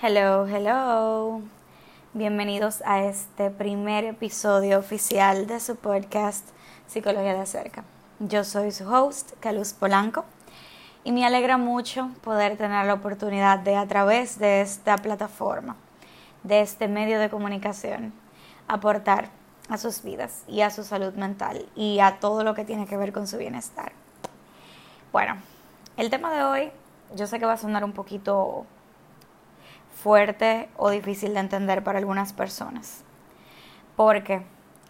Hello, 0.00 0.46
hello. 0.46 1.42
Bienvenidos 2.14 2.84
a 2.86 3.02
este 3.02 3.50
primer 3.50 4.04
episodio 4.04 4.78
oficial 4.78 5.48
de 5.48 5.58
su 5.58 5.74
podcast 5.74 6.48
Psicología 6.86 7.34
de 7.34 7.44
Cerca. 7.46 7.82
Yo 8.20 8.44
soy 8.44 8.70
su 8.70 8.88
host, 8.88 9.32
Caluz 9.40 9.72
Polanco, 9.72 10.24
y 11.02 11.10
me 11.10 11.26
alegra 11.26 11.58
mucho 11.58 12.10
poder 12.22 12.56
tener 12.56 12.86
la 12.86 12.94
oportunidad 12.94 13.58
de, 13.58 13.74
a 13.74 13.88
través 13.88 14.38
de 14.38 14.60
esta 14.60 14.98
plataforma, 14.98 15.74
de 16.44 16.60
este 16.60 16.86
medio 16.86 17.18
de 17.18 17.28
comunicación, 17.28 18.12
aportar 18.68 19.30
a 19.68 19.78
sus 19.78 20.04
vidas 20.04 20.44
y 20.46 20.60
a 20.60 20.70
su 20.70 20.84
salud 20.84 21.14
mental 21.14 21.66
y 21.74 21.98
a 21.98 22.20
todo 22.20 22.44
lo 22.44 22.54
que 22.54 22.64
tiene 22.64 22.86
que 22.86 22.96
ver 22.96 23.12
con 23.12 23.26
su 23.26 23.36
bienestar. 23.36 23.90
Bueno, 25.10 25.38
el 25.96 26.08
tema 26.08 26.32
de 26.32 26.44
hoy 26.44 26.72
yo 27.16 27.26
sé 27.26 27.40
que 27.40 27.46
va 27.46 27.54
a 27.54 27.58
sonar 27.58 27.82
un 27.82 27.94
poquito 27.94 28.64
fuerte 30.02 30.68
o 30.76 30.90
difícil 30.90 31.34
de 31.34 31.40
entender 31.40 31.82
para 31.82 31.98
algunas 31.98 32.32
personas, 32.32 33.04
porque 33.96 34.42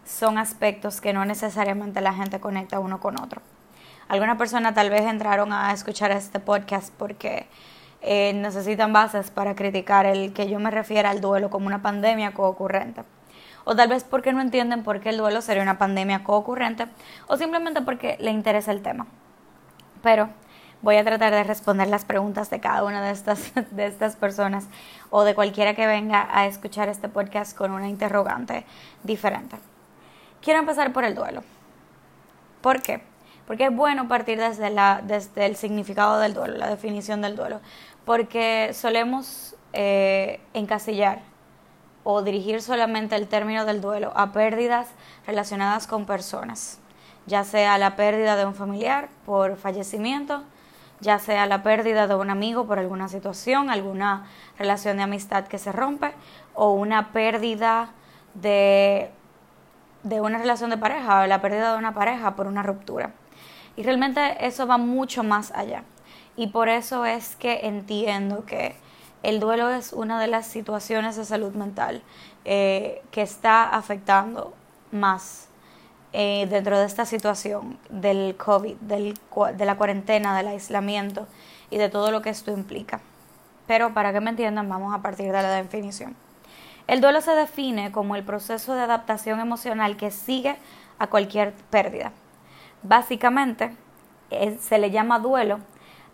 son 0.05 0.39
aspectos 0.39 1.01
que 1.01 1.13
no 1.13 1.25
necesariamente 1.25 2.01
la 2.01 2.15
gente 2.15 2.41
conecta 2.41 2.79
uno 2.79 3.01
con 3.01 3.21
otro. 3.21 3.41
Algunas 4.09 4.39
personas 4.39 4.75
tal 4.75 4.91
vez 4.91 5.03
entraron 5.03 5.53
a 5.53 5.73
escuchar 5.73 6.11
este 6.13 6.41
podcast 6.41 6.93
porque 6.97 7.47
eh, 8.01 8.33
necesitan 8.35 8.93
bases 8.93 9.31
para 9.31 9.55
criticar 9.55 10.07
el 10.07 10.33
que 10.33 10.49
yo 10.49 10.59
me 10.61 10.71
refiera 10.71 11.11
al 11.11 11.21
duelo 11.21 11.51
como 11.51 11.67
una 11.67 11.83
pandemia 11.83 12.33
co-ocurrente. 12.33 13.03
O 13.65 13.77
tal 13.77 13.89
vez 13.89 14.05
porque 14.05 14.33
no 14.33 14.41
entienden 14.41 14.83
por 14.83 15.01
qué 15.01 15.11
el 15.11 15.19
duelo 15.19 15.43
sería 15.43 15.63
una 15.63 15.79
pandemia 15.79 16.25
co-ocurrente 16.25 16.87
o 17.27 17.37
simplemente 17.37 17.83
porque 17.83 18.17
le 18.21 18.31
interesa 18.31 18.73
el 18.73 18.83
tema. 18.83 19.07
Pero 20.03 20.31
voy 20.83 20.97
a 20.97 21.05
tratar 21.05 21.33
de 21.33 21.45
responder 21.45 21.89
las 21.89 22.05
preguntas 22.05 22.51
de 22.51 22.61
cada 22.61 22.85
una 22.85 23.03
de 23.03 23.11
estas, 23.11 23.53
de 23.71 23.87
estas 23.87 24.17
personas 24.17 24.67
o 25.11 25.25
de 25.25 25.35
cualquiera 25.35 25.75
que 25.75 25.87
venga 25.87 26.29
a 26.31 26.47
escuchar 26.47 26.89
este 26.89 27.09
podcast 27.09 27.57
con 27.57 27.73
una 27.73 27.89
interrogante 27.89 28.65
diferente. 29.03 29.57
Quiero 30.43 30.61
empezar 30.61 30.93
por 30.93 31.05
el 31.05 31.15
duelo. 31.15 31.43
¿Por 32.61 32.83
qué? 32.83 33.03
Porque 33.47 33.67
es 33.67 33.75
bueno 33.75 34.09
partir 34.09 34.39
desde, 34.39 34.71
la, 34.71 35.01
desde 35.03 35.47
el 35.47 35.57
significado 35.57 36.19
del 36.19 36.35
duelo, 36.35 36.59
la 36.59 36.69
definición 36.69 37.23
del 37.23 37.35
duelo, 37.35 37.61
porque 38.05 38.71
solemos 38.75 39.57
eh, 39.73 40.41
encasillar 40.55 41.21
o 42.05 42.23
dirigir 42.23 42.63
solamente 42.63 43.17
el 43.17 43.29
término 43.29 43.65
del 43.65 43.81
duelo 43.81 44.13
a 44.15 44.33
pérdidas 44.33 44.89
relacionadas 45.27 45.87
con 45.87 46.07
personas, 46.07 46.79
ya 47.27 47.45
sea 47.45 47.77
la 47.79 47.97
pérdida 47.97 48.37
de 48.37 48.47
un 48.47 48.55
familiar 48.55 49.09
por 49.27 49.57
fallecimiento, 49.57 50.43
ya 51.01 51.19
sea 51.19 51.47
la 51.47 51.63
pérdida 51.63 52.07
de 52.07 52.15
un 52.15 52.31
amigo 52.31 52.67
por 52.67 52.79
alguna 52.79 53.09
situación, 53.09 53.71
alguna 53.71 54.27
relación 54.59 54.97
de 54.97 55.05
amistad 55.05 55.47
que 55.47 55.59
se 55.59 55.73
rompe, 55.73 56.13
o 56.55 56.73
una 56.73 57.13
pérdida 57.13 57.91
de, 58.35 59.11
de 60.03 60.21
una 60.21 60.39
relación 60.39 60.71
de 60.71 60.79
pareja, 60.79 61.21
o 61.21 61.27
la 61.27 61.41
pérdida 61.41 61.73
de 61.73 61.79
una 61.79 61.95
pareja 61.95 62.35
por 62.35 62.47
una 62.47 62.63
ruptura. 62.63 63.13
Y 63.77 63.83
realmente 63.83 64.45
eso 64.47 64.67
va 64.67 64.77
mucho 64.77 65.23
más 65.23 65.53
allá. 65.53 65.85
Y 66.37 66.49
por 66.49 66.69
eso 66.69 67.05
es 67.05 67.37
que 67.37 67.67
entiendo 67.67 68.45
que 68.45 68.77
el 69.23 69.41
duelo 69.41 69.71
es 69.71 69.93
una 69.93 70.21
de 70.21 70.29
las 70.29 70.47
situaciones 70.47 71.17
de 71.17 71.25
salud 71.25 71.53
mental 71.55 72.03
eh, 72.45 73.03
que 73.11 73.23
está 73.23 73.69
afectando 73.69 74.55
más 74.93 75.48
eh, 76.13 76.47
dentro 76.49 76.79
de 76.79 76.87
esta 76.87 77.05
situación 77.05 77.79
del 77.91 78.37
COVID, 78.37 78.77
del, 78.77 79.19
de 79.57 79.65
la 79.65 79.77
cuarentena, 79.77 80.37
del 80.37 80.49
aislamiento 80.49 81.27
y 81.71 81.77
de 81.77 81.89
todo 81.89 82.11
lo 82.11 82.23
que 82.23 82.31
esto 82.31 82.51
implica. 82.51 83.01
Pero 83.67 83.93
para 83.93 84.13
que 84.13 84.21
me 84.21 84.31
entiendan, 84.31 84.69
vamos 84.69 84.95
a 84.95 85.03
partir 85.03 85.27
de 85.27 85.43
la 85.43 85.51
definición. 85.51 86.17
El 86.87 87.03
duelo 87.03 87.21
se 87.21 87.33
define 87.33 87.93
como 87.93 88.17
el 88.17 88.25
proceso 88.25 88.75
de 88.75 88.81
adaptación 88.81 89.41
emocional 89.41 89.99
que 89.99 90.11
sigue 90.11 90.57
a 90.99 91.09
cualquier 91.09 91.53
pérdida. 91.71 92.13
Básicamente, 92.83 93.77
se 94.61 94.79
le 94.79 94.91
llama 94.91 95.19
duelo 95.19 95.61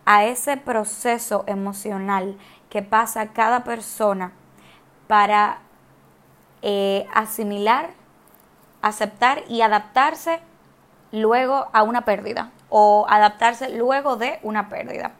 a 0.05 0.25
ese 0.25 0.57
proceso 0.57 1.45
emocional 1.47 2.37
que 2.69 2.83
pasa 2.83 3.29
cada 3.29 3.63
persona 3.63 4.33
para 5.07 5.59
eh, 6.63 7.07
asimilar 7.15 7.91
aceptar 8.85 9.45
y 9.49 9.63
adaptarse 9.63 10.41
luego 11.11 11.69
a 11.73 11.83
una 11.83 12.05
pérdida 12.05 12.51
o 12.69 13.07
adaptarse 13.09 13.71
luego 13.71 14.17
de 14.17 14.39
una 14.43 14.69
pérdida. 14.69 15.13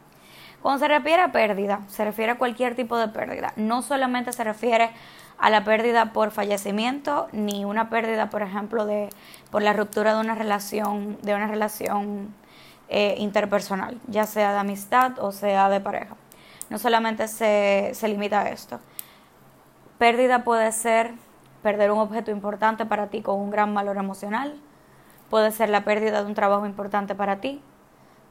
Cuando 0.61 0.79
se 0.79 0.87
refiere 0.87 1.21
a 1.21 1.31
pérdida, 1.31 1.81
se 1.87 2.03
refiere 2.03 2.33
a 2.33 2.37
cualquier 2.37 2.75
tipo 2.75 2.97
de 2.97 3.07
pérdida. 3.07 3.53
No 3.55 3.81
solamente 3.81 4.33
se 4.33 4.43
refiere 4.43 4.91
a 5.37 5.49
la 5.49 5.63
pérdida 5.63 6.11
por 6.13 6.31
fallecimiento, 6.31 7.27
ni 7.31 7.65
una 7.65 7.89
pérdida, 7.89 8.29
por 8.29 8.41
ejemplo, 8.41 8.85
de 8.85 9.09
por 9.51 9.61
la 9.61 9.73
ruptura 9.73 10.15
de 10.15 10.21
una 10.21 10.35
relación, 10.35 11.17
de 11.21 11.33
una 11.33 11.47
relación 11.47 12.33
eh, 12.89 13.15
interpersonal, 13.17 13.99
ya 14.07 14.25
sea 14.25 14.53
de 14.53 14.59
amistad 14.59 15.19
o 15.19 15.31
sea 15.31 15.69
de 15.69 15.79
pareja. 15.79 16.15
No 16.69 16.77
solamente 16.77 17.27
se, 17.27 17.91
se 17.93 18.07
limita 18.07 18.41
a 18.41 18.49
esto. 18.49 18.79
Pérdida 19.97 20.43
puede 20.43 20.71
ser 20.71 21.13
perder 21.65 21.89
un 21.89 21.97
objeto 21.97 22.29
importante 22.29 22.85
para 22.85 23.07
ti 23.07 23.23
con 23.23 23.39
un 23.41 23.49
gran 23.49 23.73
valor 23.73 23.97
emocional, 23.97 24.53
puede 25.31 25.49
ser 25.49 25.69
la 25.69 25.83
pérdida 25.83 26.21
de 26.21 26.27
un 26.27 26.35
trabajo 26.35 26.67
importante 26.67 27.15
para 27.15 27.41
ti, 27.41 27.59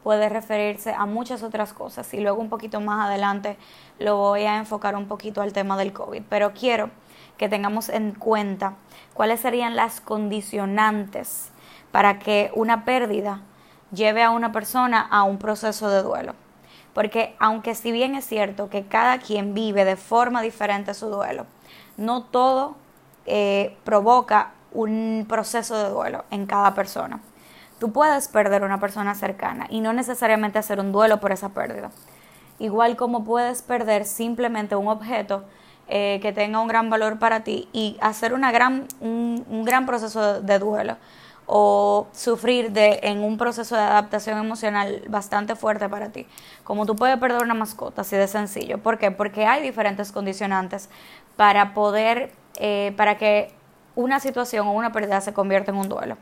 puede 0.04 0.28
referirse 0.28 0.94
a 0.96 1.04
muchas 1.04 1.42
otras 1.42 1.72
cosas. 1.72 2.14
Y 2.14 2.20
luego 2.20 2.40
un 2.40 2.48
poquito 2.48 2.80
más 2.80 3.08
adelante 3.08 3.56
lo 3.98 4.18
voy 4.18 4.44
a 4.44 4.56
enfocar 4.56 4.94
un 4.94 5.08
poquito 5.08 5.42
al 5.42 5.52
tema 5.52 5.76
del 5.76 5.92
COVID, 5.92 6.22
pero 6.28 6.52
quiero 6.52 6.90
que 7.36 7.48
tengamos 7.48 7.88
en 7.88 8.12
cuenta 8.12 8.74
cuáles 9.14 9.40
serían 9.40 9.74
las 9.74 10.00
condicionantes 10.00 11.50
para 11.90 12.20
que 12.20 12.52
una 12.54 12.84
pérdida 12.84 13.40
lleve 13.90 14.22
a 14.22 14.30
una 14.30 14.52
persona 14.52 15.00
a 15.00 15.24
un 15.24 15.38
proceso 15.38 15.90
de 15.90 16.04
duelo. 16.04 16.34
Porque 16.92 17.34
aunque 17.40 17.74
si 17.74 17.90
bien 17.90 18.14
es 18.14 18.26
cierto 18.26 18.70
que 18.70 18.86
cada 18.86 19.18
quien 19.18 19.54
vive 19.54 19.84
de 19.84 19.96
forma 19.96 20.40
diferente 20.40 20.94
su 20.94 21.08
duelo, 21.08 21.46
no 21.96 22.22
todo 22.22 22.83
eh, 23.26 23.76
provoca 23.84 24.52
un 24.72 25.24
proceso 25.28 25.76
de 25.82 25.90
duelo 25.90 26.24
en 26.30 26.46
cada 26.46 26.74
persona. 26.74 27.20
Tú 27.78 27.92
puedes 27.92 28.28
perder 28.28 28.62
una 28.62 28.80
persona 28.80 29.14
cercana 29.14 29.66
y 29.68 29.80
no 29.80 29.92
necesariamente 29.92 30.58
hacer 30.58 30.80
un 30.80 30.92
duelo 30.92 31.20
por 31.20 31.32
esa 31.32 31.50
pérdida. 31.50 31.90
Igual 32.58 32.96
como 32.96 33.24
puedes 33.24 33.62
perder 33.62 34.04
simplemente 34.04 34.76
un 34.76 34.88
objeto 34.88 35.44
eh, 35.88 36.18
que 36.22 36.32
tenga 36.32 36.60
un 36.60 36.68
gran 36.68 36.88
valor 36.88 37.18
para 37.18 37.40
ti 37.44 37.68
y 37.72 37.98
hacer 38.00 38.32
una 38.32 38.52
gran, 38.52 38.86
un, 39.00 39.64
gran 39.64 39.86
proceso 39.86 40.40
de, 40.40 40.58
duelo 40.58 40.96
o 41.46 42.06
sufrir 42.12 42.72
de, 42.72 43.00
en 43.02 43.22
un 43.22 43.36
proceso 43.36 43.74
de 43.74 43.82
adaptación 43.82 44.38
emocional 44.38 45.02
bastante 45.08 45.56
fuerte 45.56 45.88
para 45.88 46.08
ti. 46.08 46.26
Como 46.62 46.86
tú 46.86 46.96
puedes 46.96 47.18
perder 47.18 47.42
una 47.42 47.54
mascota, 47.54 48.00
así 48.00 48.16
de 48.16 48.28
sencillo. 48.28 48.78
¿Por 48.78 48.98
qué? 48.98 49.10
Porque 49.10 49.46
hay 49.46 49.62
diferentes 49.62 50.10
condicionantes 50.10 50.88
para 51.36 51.74
poder 51.74 52.32
eh, 52.58 52.92
para 52.96 53.16
que 53.16 53.52
una 53.96 54.20
situación 54.20 54.66
o 54.66 54.72
una 54.72 54.92
pérdida 54.92 55.20
se 55.20 55.32
convierta 55.32 55.70
en 55.70 55.78
un 55.78 55.88
duelo. 55.88 56.16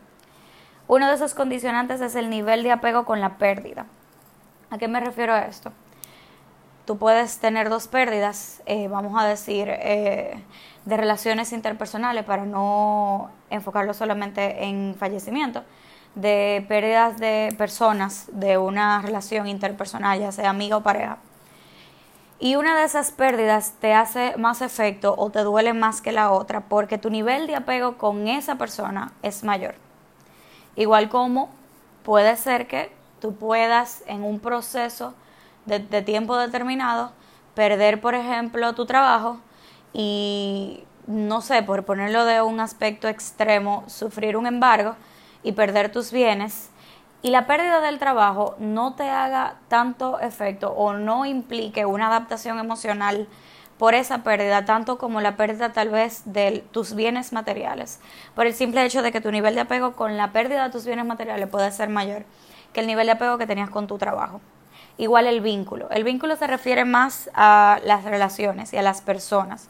Uno 0.89 1.09
de 1.09 1.15
esos 1.15 1.35
condicionantes 1.35 2.01
es 2.01 2.15
el 2.15 2.29
nivel 2.31 2.63
de 2.63 2.73
apego 2.73 3.05
con 3.05 3.21
la 3.21 3.39
pérdida. 3.39 3.87
¿A 4.71 4.79
qué 4.79 4.89
me 4.89 5.01
refiero 5.01 5.33
a 5.33 5.41
esto? 5.41 5.73
Tú 6.85 6.99
puedes 6.99 7.39
tener 7.39 7.69
dos 7.69 7.87
pérdidas, 7.87 8.63
eh, 8.67 8.89
vamos 8.89 9.21
a 9.21 9.25
decir, 9.27 9.69
eh, 9.71 10.43
de 10.85 10.97
relaciones 10.97 11.53
interpersonales 11.53 12.25
para 12.25 12.45
no 12.45 13.31
enfocarlo 13.51 13.95
solamente 13.95 14.65
en 14.65 14.97
fallecimiento, 14.99 15.63
de 16.15 16.65
pérdidas 16.69 17.19
de 17.19 17.55
personas 17.57 18.29
de 18.33 18.59
una 18.59 19.01
relación 19.01 19.47
interpersonal, 19.47 20.19
ya 20.19 20.33
sea 20.33 20.51
amiga 20.51 20.77
o 20.77 20.83
pareja 20.83 21.19
y 22.43 22.57
una 22.57 22.77
de 22.77 22.83
esas 22.83 23.13
pérdidas 23.13 23.75
te 23.81 23.95
hace 23.95 24.37
más 24.37 24.63
efecto 24.63 25.15
o 25.17 25.31
te 25.31 25.45
duele 25.45 25.75
más 25.75 26.03
que 26.03 26.11
la 26.11 26.33
otra 26.33 26.63
porque 26.63 26.99
tu 26.99 27.09
nivel 27.09 27.47
de 27.47 27.55
apego 27.55 27.99
con 27.99 28.27
esa 28.27 28.57
persona 28.57 29.13
es 29.23 29.45
mayor. 29.45 29.77
Igual 30.75 31.09
como 31.09 31.51
puede 32.03 32.37
ser 32.37 32.67
que 32.67 32.91
tú 33.21 33.37
puedas 33.37 34.03
en 34.09 34.25
un 34.25 34.41
proceso 34.41 35.15
de, 35.67 35.79
tiempo 36.03 36.37
determinado 36.37 37.13
perder, 37.55 38.01
por 38.01 38.17
ejemplo, 38.17 38.73
tu 38.73 38.87
trabajo 38.87 39.39
y, 39.93 40.83
no 41.07 41.43
sé, 41.43 41.63
por 41.63 41.85
ponerlo 41.85 42.25
de 42.25 42.43
un 42.43 42.59
aspecto 42.59 43.07
extremo, 43.07 43.85
sufrir 43.87 44.37
un 44.37 44.49
embargo 44.49 44.97
y 45.45 45.53
perder 45.53 45.93
tus 45.93 46.11
bienes 46.11 46.71
y 47.23 47.31
la 47.31 47.47
pérdida 47.47 47.81
del 47.81 47.99
trabajo 47.99 48.57
no 48.59 48.95
te 48.95 49.09
haga 49.09 49.55
tanto 49.69 50.19
efecto 50.21 50.73
o 50.73 50.93
no 50.93 51.25
implique 51.25 51.87
una 51.87 52.09
adaptación 52.09 52.59
emocional 52.59 53.29
por 53.79 53.95
esa 53.95 54.19
pérdida, 54.19 54.65
tanto 54.65 54.99
como 54.99 55.21
la 55.21 55.37
pérdida 55.37 55.73
tal 55.73 55.89
vez 55.89 56.23
de 56.25 56.65
tus 56.71 56.95
bienes 56.95 57.33
materiales, 57.33 58.01
por 58.35 58.47
el 58.47 58.55
simple 58.55 58.85
hecho 58.85 59.03
de 59.03 59.13
que 59.13 59.21
tu 59.21 59.33
nivel 59.33 59.55
de 59.55 59.63
apego 59.63 59.95
con 59.95 60.17
la 60.17 60.33
pérdida 60.33 60.65
de 60.65 60.71
tus 60.71 60.85
bienes 60.85 61.05
materiales 61.05 61.49
puede 61.49 61.71
ser 61.73 61.89
mayor 61.89 62.25
que 62.73 62.81
el 62.81 62.87
nivel 62.87 63.07
de 63.07 63.13
apego 63.13 63.39
que 63.39 63.47
tenías 63.47 63.71
con 63.71 63.87
tu 63.87 63.99
trabajo. 63.99 64.41
Igual 64.99 65.27
el 65.27 65.41
vínculo. 65.41 65.89
El 65.91 66.05
vínculo 66.05 66.37
se 66.37 66.47
refiere 66.47 66.85
más 66.85 67.31
a 67.35 67.81
las 67.85 68.05
relaciones 68.05 68.73
y 68.73 68.77
a 68.77 68.83
las 68.83 69.01
personas. 69.01 69.69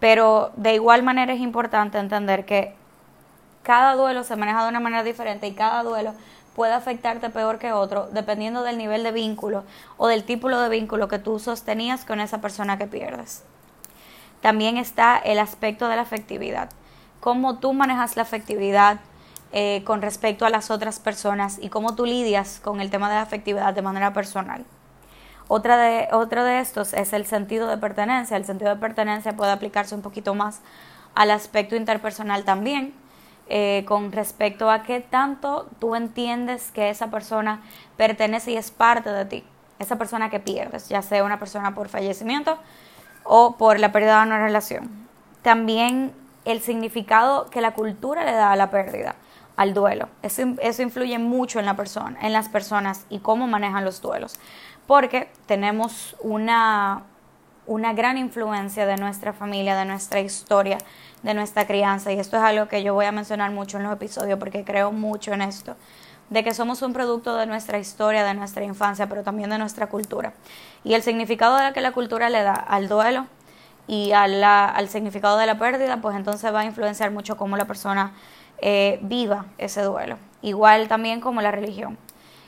Pero 0.00 0.52
de 0.56 0.74
igual 0.74 1.02
manera 1.02 1.32
es 1.32 1.40
importante 1.40 1.98
entender 1.98 2.44
que 2.44 2.74
cada 3.62 3.94
duelo 3.94 4.24
se 4.24 4.36
maneja 4.36 4.62
de 4.62 4.68
una 4.68 4.80
manera 4.80 5.02
diferente 5.02 5.46
y 5.46 5.52
cada 5.52 5.82
duelo 5.82 6.14
puede 6.58 6.72
afectarte 6.72 7.30
peor 7.30 7.60
que 7.60 7.70
otro 7.70 8.08
dependiendo 8.10 8.64
del 8.64 8.78
nivel 8.78 9.04
de 9.04 9.12
vínculo 9.12 9.62
o 9.96 10.08
del 10.08 10.24
tipo 10.24 10.48
de 10.48 10.68
vínculo 10.68 11.06
que 11.06 11.20
tú 11.20 11.38
sostenías 11.38 12.04
con 12.04 12.18
esa 12.18 12.40
persona 12.40 12.76
que 12.78 12.88
pierdes. 12.88 13.44
También 14.40 14.76
está 14.76 15.18
el 15.18 15.38
aspecto 15.38 15.86
de 15.86 15.94
la 15.94 16.02
afectividad. 16.02 16.68
Cómo 17.20 17.60
tú 17.60 17.74
manejas 17.74 18.16
la 18.16 18.22
afectividad 18.22 18.98
eh, 19.52 19.84
con 19.84 20.02
respecto 20.02 20.46
a 20.46 20.50
las 20.50 20.72
otras 20.72 20.98
personas 20.98 21.60
y 21.62 21.68
cómo 21.68 21.94
tú 21.94 22.06
lidias 22.06 22.58
con 22.58 22.80
el 22.80 22.90
tema 22.90 23.08
de 23.08 23.14
la 23.14 23.22
afectividad 23.22 23.72
de 23.72 23.82
manera 23.82 24.12
personal. 24.12 24.64
Otra 25.46 25.76
de, 25.76 26.08
otro 26.10 26.42
de 26.42 26.58
estos 26.58 26.92
es 26.92 27.12
el 27.12 27.24
sentido 27.24 27.68
de 27.68 27.78
pertenencia. 27.78 28.36
El 28.36 28.44
sentido 28.44 28.74
de 28.74 28.80
pertenencia 28.80 29.36
puede 29.36 29.52
aplicarse 29.52 29.94
un 29.94 30.02
poquito 30.02 30.34
más 30.34 30.58
al 31.14 31.30
aspecto 31.30 31.76
interpersonal 31.76 32.42
también 32.42 32.94
eh, 33.50 33.84
con 33.86 34.12
respecto 34.12 34.70
a 34.70 34.82
qué 34.82 35.00
tanto 35.00 35.68
tú 35.78 35.94
entiendes 35.94 36.70
que 36.70 36.90
esa 36.90 37.10
persona 37.10 37.62
pertenece 37.96 38.52
y 38.52 38.56
es 38.56 38.70
parte 38.70 39.10
de 39.10 39.24
ti, 39.24 39.44
esa 39.78 39.96
persona 39.96 40.28
que 40.28 40.38
pierdes, 40.38 40.88
ya 40.88 41.00
sea 41.00 41.24
una 41.24 41.38
persona 41.38 41.74
por 41.74 41.88
fallecimiento 41.88 42.58
o 43.24 43.56
por 43.56 43.80
la 43.80 43.90
pérdida 43.90 44.20
de 44.20 44.26
una 44.26 44.38
relación. 44.38 44.90
También 45.40 46.12
el 46.44 46.60
significado 46.60 47.48
que 47.50 47.60
la 47.60 47.72
cultura 47.72 48.24
le 48.24 48.32
da 48.32 48.52
a 48.52 48.56
la 48.56 48.70
pérdida, 48.70 49.14
al 49.56 49.72
duelo. 49.72 50.08
Eso, 50.22 50.42
eso 50.60 50.82
influye 50.82 51.18
mucho 51.18 51.58
en 51.58 51.66
la 51.66 51.74
persona, 51.74 52.18
en 52.20 52.32
las 52.34 52.48
personas 52.48 53.06
y 53.08 53.20
cómo 53.20 53.46
manejan 53.46 53.84
los 53.84 54.02
duelos, 54.02 54.38
porque 54.86 55.30
tenemos 55.46 56.16
una 56.20 57.04
una 57.68 57.92
gran 57.92 58.16
influencia 58.18 58.86
de 58.86 58.96
nuestra 58.96 59.32
familia, 59.32 59.76
de 59.76 59.84
nuestra 59.84 60.20
historia, 60.20 60.78
de 61.22 61.34
nuestra 61.34 61.66
crianza. 61.66 62.12
Y 62.12 62.18
esto 62.18 62.38
es 62.38 62.42
algo 62.42 62.66
que 62.66 62.82
yo 62.82 62.94
voy 62.94 63.04
a 63.04 63.12
mencionar 63.12 63.50
mucho 63.52 63.76
en 63.76 63.84
los 63.84 63.92
episodios 63.92 64.38
porque 64.38 64.64
creo 64.64 64.90
mucho 64.90 65.32
en 65.34 65.42
esto, 65.42 65.76
de 66.30 66.42
que 66.42 66.54
somos 66.54 66.82
un 66.82 66.92
producto 66.92 67.36
de 67.36 67.46
nuestra 67.46 67.78
historia, 67.78 68.24
de 68.24 68.34
nuestra 68.34 68.64
infancia, 68.64 69.06
pero 69.06 69.22
también 69.22 69.50
de 69.50 69.58
nuestra 69.58 69.86
cultura. 69.86 70.32
Y 70.82 70.94
el 70.94 71.02
significado 71.02 71.56
de 71.56 71.72
que 71.72 71.82
la 71.82 71.92
cultura 71.92 72.30
le 72.30 72.42
da 72.42 72.54
al 72.54 72.88
duelo 72.88 73.26
y 73.86 74.12
al 74.12 74.88
significado 74.88 75.36
de 75.36 75.46
la 75.46 75.58
pérdida, 75.58 75.98
pues 75.98 76.16
entonces 76.16 76.52
va 76.52 76.60
a 76.60 76.64
influenciar 76.64 77.10
mucho 77.10 77.36
cómo 77.36 77.56
la 77.56 77.66
persona 77.66 78.12
eh, 78.60 78.98
viva 79.02 79.44
ese 79.58 79.82
duelo. 79.82 80.16
Igual 80.40 80.88
también 80.88 81.20
como 81.20 81.42
la 81.42 81.50
religión 81.50 81.98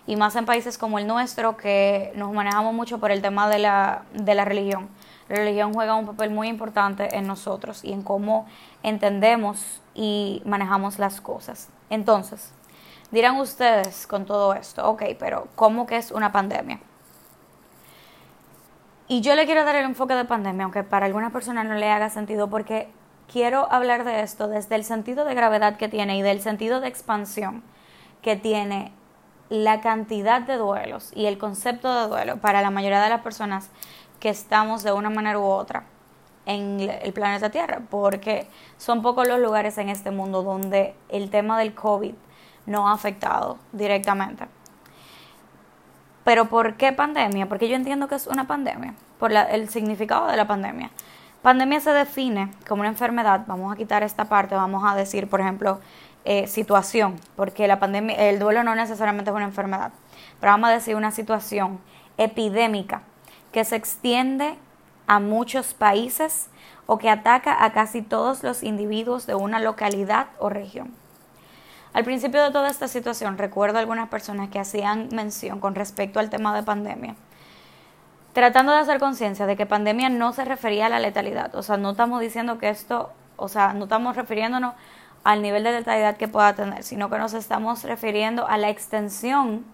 y 0.06 0.16
más 0.16 0.34
en 0.36 0.44
países 0.44 0.78
como 0.78 0.98
el 0.98 1.06
nuestro 1.06 1.56
que 1.56 2.12
nos 2.16 2.32
manejamos 2.32 2.74
mucho 2.74 2.98
por 2.98 3.10
el 3.10 3.22
tema 3.22 3.48
de 3.48 3.58
la, 3.58 4.02
de 4.14 4.34
la 4.34 4.44
religión. 4.44 4.88
La 5.30 5.36
religión 5.36 5.72
juega 5.72 5.94
un 5.94 6.06
papel 6.06 6.30
muy 6.30 6.48
importante 6.48 7.16
en 7.16 7.24
nosotros 7.28 7.84
y 7.84 7.92
en 7.92 8.02
cómo 8.02 8.46
entendemos 8.82 9.80
y 9.94 10.42
manejamos 10.44 10.98
las 10.98 11.20
cosas. 11.20 11.68
Entonces, 11.88 12.52
dirán 13.12 13.36
ustedes 13.36 14.08
con 14.08 14.26
todo 14.26 14.54
esto, 14.54 14.90
ok, 14.90 15.04
pero 15.20 15.46
¿cómo 15.54 15.86
que 15.86 15.98
es 15.98 16.10
una 16.10 16.32
pandemia? 16.32 16.80
Y 19.06 19.20
yo 19.20 19.36
le 19.36 19.46
quiero 19.46 19.64
dar 19.64 19.76
el 19.76 19.84
enfoque 19.84 20.14
de 20.14 20.24
pandemia, 20.24 20.64
aunque 20.64 20.82
para 20.82 21.06
algunas 21.06 21.30
personas 21.30 21.64
no 21.64 21.74
le 21.74 21.88
haga 21.92 22.10
sentido, 22.10 22.50
porque 22.50 22.88
quiero 23.30 23.72
hablar 23.72 24.02
de 24.02 24.22
esto 24.22 24.48
desde 24.48 24.74
el 24.74 24.82
sentido 24.82 25.24
de 25.24 25.36
gravedad 25.36 25.76
que 25.76 25.88
tiene 25.88 26.16
y 26.16 26.22
del 26.22 26.40
sentido 26.40 26.80
de 26.80 26.88
expansión 26.88 27.62
que 28.20 28.34
tiene 28.34 28.92
la 29.48 29.80
cantidad 29.80 30.40
de 30.40 30.56
duelos 30.56 31.10
y 31.14 31.26
el 31.26 31.36
concepto 31.36 31.92
de 31.92 32.08
duelo 32.08 32.36
para 32.38 32.62
la 32.62 32.70
mayoría 32.70 33.00
de 33.02 33.10
las 33.10 33.20
personas 33.20 33.70
que 34.20 34.28
estamos 34.28 34.82
de 34.82 34.92
una 34.92 35.10
manera 35.10 35.38
u 35.38 35.44
otra 35.44 35.84
en 36.46 36.80
el 36.80 37.12
planeta 37.12 37.50
Tierra, 37.50 37.80
porque 37.90 38.46
son 38.76 39.02
pocos 39.02 39.26
los 39.26 39.40
lugares 39.40 39.78
en 39.78 39.88
este 39.88 40.10
mundo 40.10 40.42
donde 40.42 40.94
el 41.08 41.30
tema 41.30 41.58
del 41.58 41.74
COVID 41.74 42.14
no 42.66 42.88
ha 42.88 42.92
afectado 42.92 43.58
directamente. 43.72 44.46
Pero 46.24 46.46
¿por 46.46 46.76
qué 46.76 46.92
pandemia? 46.92 47.48
Porque 47.48 47.68
yo 47.68 47.76
entiendo 47.76 48.08
que 48.08 48.14
es 48.14 48.26
una 48.26 48.46
pandemia, 48.46 48.94
por 49.18 49.32
el 49.32 49.68
significado 49.68 50.26
de 50.28 50.36
la 50.36 50.46
pandemia. 50.46 50.90
Pandemia 51.42 51.80
se 51.80 51.92
define 51.92 52.50
como 52.68 52.80
una 52.80 52.90
enfermedad, 52.90 53.44
vamos 53.46 53.72
a 53.72 53.76
quitar 53.76 54.02
esta 54.02 54.26
parte, 54.26 54.54
vamos 54.54 54.82
a 54.84 54.94
decir, 54.94 55.28
por 55.28 55.40
ejemplo, 55.40 55.80
eh, 56.24 56.46
situación, 56.46 57.16
porque 57.36 57.66
la 57.66 57.78
pandemia, 57.78 58.14
el 58.28 58.38
duelo 58.38 58.62
no 58.62 58.74
necesariamente 58.74 59.30
es 59.30 59.34
una 59.34 59.46
enfermedad, 59.46 59.92
pero 60.38 60.52
vamos 60.52 60.68
a 60.68 60.72
decir 60.72 60.96
una 60.96 61.10
situación 61.10 61.80
epidémica 62.18 63.02
que 63.52 63.64
se 63.64 63.76
extiende 63.76 64.56
a 65.06 65.18
muchos 65.20 65.74
países 65.74 66.48
o 66.86 66.98
que 66.98 67.10
ataca 67.10 67.64
a 67.64 67.72
casi 67.72 68.02
todos 68.02 68.42
los 68.42 68.62
individuos 68.62 69.26
de 69.26 69.34
una 69.34 69.60
localidad 69.60 70.28
o 70.38 70.48
región. 70.48 70.92
Al 71.92 72.04
principio 72.04 72.42
de 72.42 72.52
toda 72.52 72.70
esta 72.70 72.86
situación 72.86 73.38
recuerdo 73.38 73.78
algunas 73.78 74.08
personas 74.08 74.48
que 74.50 74.60
hacían 74.60 75.08
mención 75.12 75.58
con 75.58 75.74
respecto 75.74 76.20
al 76.20 76.30
tema 76.30 76.54
de 76.54 76.62
pandemia, 76.62 77.16
tratando 78.32 78.72
de 78.72 78.78
hacer 78.78 79.00
conciencia 79.00 79.46
de 79.46 79.56
que 79.56 79.66
pandemia 79.66 80.08
no 80.08 80.32
se 80.32 80.44
refería 80.44 80.86
a 80.86 80.88
la 80.88 81.00
letalidad, 81.00 81.54
o 81.56 81.62
sea, 81.62 81.76
no 81.76 81.90
estamos 81.90 82.20
diciendo 82.20 82.58
que 82.58 82.68
esto, 82.68 83.10
o 83.36 83.48
sea, 83.48 83.72
no 83.72 83.84
estamos 83.84 84.14
refiriéndonos 84.14 84.74
al 85.24 85.42
nivel 85.42 85.64
de 85.64 85.72
letalidad 85.72 86.16
que 86.16 86.28
pueda 86.28 86.54
tener, 86.54 86.84
sino 86.84 87.10
que 87.10 87.18
nos 87.18 87.34
estamos 87.34 87.82
refiriendo 87.82 88.46
a 88.46 88.56
la 88.56 88.68
extensión 88.68 89.64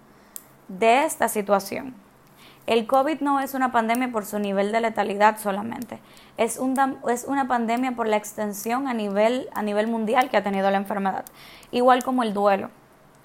de 0.68 1.04
esta 1.04 1.28
situación. 1.28 1.94
El 2.66 2.88
COVID 2.88 3.20
no 3.20 3.38
es 3.38 3.54
una 3.54 3.70
pandemia 3.70 4.10
por 4.10 4.26
su 4.26 4.40
nivel 4.40 4.72
de 4.72 4.80
letalidad 4.80 5.38
solamente, 5.38 6.00
es, 6.36 6.58
es 7.08 7.24
una 7.24 7.46
pandemia 7.46 7.92
por 7.92 8.08
la 8.08 8.16
extensión 8.16 8.88
a 8.88 8.94
nivel, 8.94 9.48
a 9.54 9.62
nivel 9.62 9.86
mundial 9.86 10.30
que 10.30 10.36
ha 10.36 10.42
tenido 10.42 10.68
la 10.70 10.78
enfermedad, 10.78 11.24
igual 11.70 12.02
como 12.02 12.24
el 12.24 12.34
duelo. 12.34 12.70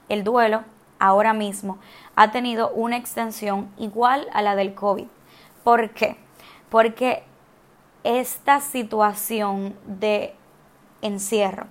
El 0.09 0.23
duelo 0.23 0.63
ahora 0.99 1.33
mismo 1.33 1.79
ha 2.15 2.31
tenido 2.31 2.69
una 2.69 2.97
extensión 2.97 3.71
igual 3.77 4.27
a 4.33 4.43
la 4.43 4.55
del 4.55 4.75
COVID. 4.75 5.07
¿Por 5.63 5.89
qué? 5.89 6.17
Porque 6.69 7.23
esta 8.03 8.59
situación 8.59 9.75
de 9.85 10.35
encierro, 11.01 11.65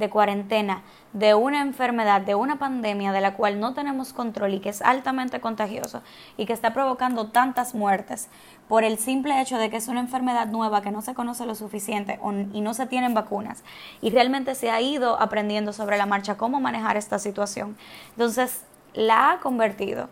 de 0.00 0.10
cuarentena, 0.10 0.82
de 1.12 1.34
una 1.34 1.60
enfermedad, 1.60 2.22
de 2.22 2.34
una 2.34 2.58
pandemia 2.58 3.12
de 3.12 3.20
la 3.20 3.34
cual 3.34 3.60
no 3.60 3.74
tenemos 3.74 4.12
control 4.12 4.54
y 4.54 4.60
que 4.60 4.70
es 4.70 4.82
altamente 4.82 5.40
contagiosa 5.40 6.02
y 6.36 6.46
que 6.46 6.52
está 6.52 6.72
provocando 6.72 7.28
tantas 7.28 7.74
muertes 7.74 8.28
por 8.66 8.82
el 8.82 8.98
simple 8.98 9.40
hecho 9.40 9.58
de 9.58 9.70
que 9.70 9.76
es 9.76 9.86
una 9.86 10.00
enfermedad 10.00 10.48
nueva 10.48 10.82
que 10.82 10.90
no 10.90 11.02
se 11.02 11.14
conoce 11.14 11.46
lo 11.46 11.54
suficiente 11.54 12.18
y 12.52 12.60
no 12.60 12.74
se 12.74 12.86
tienen 12.86 13.14
vacunas 13.14 13.62
y 14.00 14.10
realmente 14.10 14.56
se 14.56 14.70
ha 14.70 14.80
ido 14.80 15.20
aprendiendo 15.20 15.72
sobre 15.72 15.98
la 15.98 16.06
marcha 16.06 16.36
cómo 16.36 16.60
manejar 16.60 16.96
esta 16.96 17.18
situación. 17.18 17.76
Entonces, 18.10 18.64
la 18.94 19.30
ha 19.30 19.40
convertido 19.40 20.08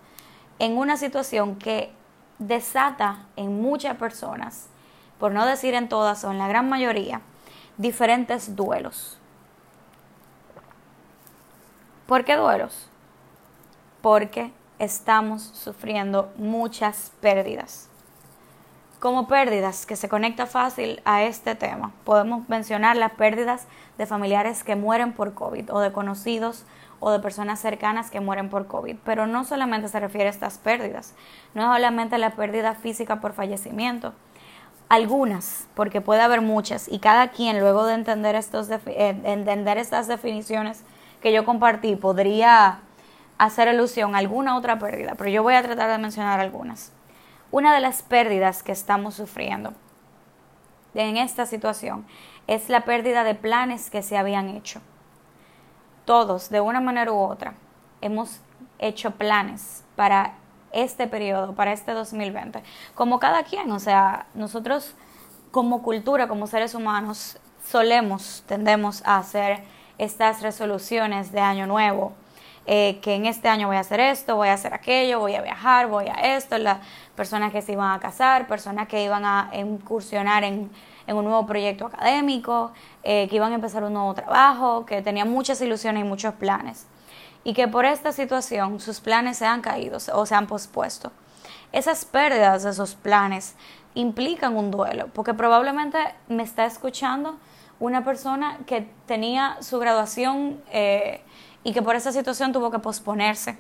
en 0.59 0.77
una 0.77 0.97
situación 0.97 1.57
que 1.57 1.91
desata 2.39 3.27
en 3.37 3.61
muchas 3.61 3.97
personas, 3.97 4.69
por 5.19 5.33
no 5.33 5.47
decir 5.47 5.75
en 5.75 5.89
todas 5.89 6.23
o 6.25 6.31
en 6.31 6.39
la 6.39 6.47
gran 6.47 6.69
mayoría, 6.69 7.23
diferentes 7.79 8.55
duelos 8.55 9.18
¿Por 12.09 12.25
qué 12.25 12.37
duelos? 12.37 12.89
Porque 14.01 14.51
estamos 14.79 15.43
sufriendo 15.43 16.33
muchas 16.39 17.13
pérdidas. 17.21 17.91
Como 18.99 19.29
pérdidas 19.29 19.85
que 19.85 19.95
se 19.95 20.09
conecta 20.09 20.47
fácil 20.47 21.03
a 21.05 21.25
este 21.25 21.55
tema, 21.55 21.93
podemos 22.05 22.49
mencionar 22.49 22.97
las 22.97 23.13
pérdidas 23.13 23.67
de 23.99 24.07
familiares 24.07 24.65
que 24.65 24.75
mueren 24.75 25.13
por 25.13 25.35
COVID 25.35 25.71
o 25.71 25.81
de 25.81 25.93
conocidos 25.93 26.65
o 26.99 27.11
de 27.11 27.19
personas 27.19 27.61
cercanas 27.61 28.11
que 28.11 28.21
mueren 28.21 28.49
por 28.49 28.69
COVID. 28.69 28.97
Pero 29.05 29.27
no 29.27 29.45
solamente 29.45 29.89
se 29.89 30.01
refiere 30.01 30.29
a 30.29 30.31
estas 30.31 30.57
pérdidas, 30.57 31.13
no 31.53 31.61
es 31.61 31.77
solamente 31.77 32.17
la 32.17 32.31
pérdida 32.31 32.75
física 32.75 33.21
por 33.21 33.35
fallecimiento. 33.35 34.15
Algunas, 34.89 35.69
porque 35.75 36.01
puede 36.01 36.23
haber 36.23 36.41
muchas, 36.41 36.89
y 36.89 37.01
cada 37.01 37.29
quien 37.29 37.61
luego 37.61 37.85
de 37.85 37.93
entender, 37.93 38.35
estos, 38.35 38.71
eh, 38.71 38.81
entender 38.87 39.77
estas 39.77 40.09
definiciones 40.09 40.85
que 41.21 41.33
yo 41.33 41.45
compartí 41.45 41.97
podría 41.97 42.81
hacer 43.39 43.69
alusión 43.69 44.15
a 44.15 44.19
alguna 44.19 44.57
otra 44.57 44.79
pérdida, 44.79 45.15
pero 45.17 45.31
yo 45.31 45.43
voy 45.43 45.55
a 45.55 45.63
tratar 45.63 45.91
de 45.91 45.99
mencionar 45.99 46.41
algunas. 46.41 46.93
Una 47.51 47.75
de 47.75 47.81
las 47.81 48.03
pérdidas 48.03 48.63
que 48.63 48.73
estamos 48.73 49.15
sufriendo 49.15 49.73
en 50.95 51.17
esta 51.17 51.47
situación 51.47 52.07
es 52.47 52.69
la 52.69 52.85
pérdida 52.85 53.25
de 53.25 53.35
planes 53.35 53.91
que 53.91 54.03
se 54.03 54.17
habían 54.17 54.49
hecho. 54.49 54.81
Todos, 56.05 56.51
de 56.51 56.61
una 56.61 56.81
manera 56.81 57.13
u 57.13 57.19
otra, 57.19 57.55
hemos 58.01 58.41
hecho 58.79 59.13
planes 59.13 59.85
para 59.97 60.35
este 60.73 61.07
periodo, 61.07 61.55
para 61.55 61.73
este 61.73 61.93
2020, 61.93 62.63
como 62.95 63.19
cada 63.19 63.45
quien, 63.45 63.71
o 63.71 63.79
sea, 63.79 64.27
nosotros 64.35 64.95
como 65.51 65.83
cultura, 65.83 66.29
como 66.29 66.47
seres 66.47 66.75
humanos, 66.75 67.39
solemos, 67.65 68.45
tendemos 68.47 69.03
a 69.05 69.19
hacer 69.19 69.63
estas 69.99 70.43
resoluciones 70.43 71.33
de 71.33 71.41
año 71.41 71.67
nuevo, 71.67 72.13
eh, 72.71 72.99
que 73.01 73.15
en 73.15 73.27
este 73.27 73.49
año 73.49 73.67
voy 73.67 73.77
a 73.77 73.81
hacer 73.81 73.99
esto, 73.99 74.37
voy 74.37 74.49
a 74.49 74.53
hacer 74.53 74.75
aquello, 74.75 75.19
voy 75.19 75.35
a 75.35 75.41
viajar, 75.41 75.89
voy 75.89 76.07
a 76.07 76.37
esto, 76.37 76.59
las 76.59 76.79
personas 77.17 77.51
que 77.51 77.63
se 77.63 77.73
iban 77.73 77.93
a 77.93 77.99
casar, 77.99 78.47
personas 78.47 78.89
que 78.89 79.03
iban 79.03 79.25
a 79.25 79.51
incursionar 79.55 80.45
en, 80.45 80.71
un 81.07 81.25
nuevo 81.25 81.47
proyecto 81.47 81.87
académico, 81.87 82.73
eh, 83.03 83.27
que 83.31 83.37
iban 83.37 83.53
a 83.53 83.55
empezar 83.55 83.83
un 83.85 83.95
nuevo 83.95 84.13
trabajo, 84.13 84.85
que 84.85 85.01
tenían 85.01 85.31
muchas 85.31 85.61
ilusiones 85.63 86.05
y 86.05 86.07
muchos 86.07 86.35
planes. 86.35 86.87
Y 87.43 87.55
que 87.55 87.67
por 87.67 87.87
esta 87.87 88.13
situación 88.13 88.81
sus 88.81 89.01
planes 89.01 89.39
se 89.39 89.47
han 89.47 89.63
caído 89.63 89.97
o 90.13 90.27
se 90.27 90.35
han 90.35 90.47
pospuesto. 90.47 91.11
Esas 91.73 92.05
pérdidas 92.05 92.65
de 92.65 92.71
esos 92.71 92.95
planes 92.95 93.55
implican 93.95 94.57
un 94.59 94.71
duelo, 94.71 95.09
porque 95.15 95.33
probablemente 95.33 95.99
me 96.29 96.43
está 96.43 96.67
escuchando 96.67 97.39
una 97.81 98.05
persona 98.05 98.59
que 98.67 98.89
tenía 99.07 99.57
su 99.61 99.79
graduación 99.79 100.61
eh, 100.71 101.21
y 101.65 101.73
que 101.73 101.83
por 101.83 101.97
esa 101.97 102.13
situación 102.13 102.53
tuvo 102.53 102.71
que 102.71 102.79
posponerse. 102.79 103.59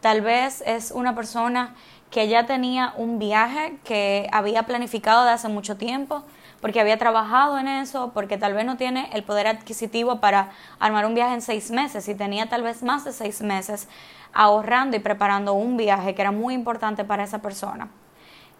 Tal 0.00 0.20
vez 0.20 0.62
es 0.66 0.90
una 0.90 1.14
persona 1.14 1.74
que 2.10 2.28
ya 2.28 2.46
tenía 2.46 2.94
un 2.96 3.18
viaje 3.18 3.78
que 3.84 4.28
había 4.32 4.64
planificado 4.64 5.24
de 5.24 5.30
hace 5.30 5.48
mucho 5.48 5.76
tiempo, 5.76 6.22
porque 6.60 6.80
había 6.80 6.98
trabajado 6.98 7.58
en 7.58 7.68
eso, 7.68 8.12
porque 8.14 8.38
tal 8.38 8.54
vez 8.54 8.64
no 8.64 8.76
tiene 8.76 9.10
el 9.12 9.22
poder 9.22 9.46
adquisitivo 9.46 10.20
para 10.20 10.50
armar 10.78 11.06
un 11.06 11.14
viaje 11.14 11.34
en 11.34 11.42
seis 11.42 11.70
meses 11.70 12.08
y 12.08 12.14
tenía 12.14 12.48
tal 12.48 12.62
vez 12.62 12.82
más 12.82 13.04
de 13.04 13.12
seis 13.12 13.42
meses 13.42 13.88
ahorrando 14.32 14.96
y 14.96 15.00
preparando 15.00 15.54
un 15.54 15.76
viaje 15.76 16.14
que 16.14 16.22
era 16.22 16.32
muy 16.32 16.54
importante 16.54 17.04
para 17.04 17.24
esa 17.24 17.40
persona 17.40 17.88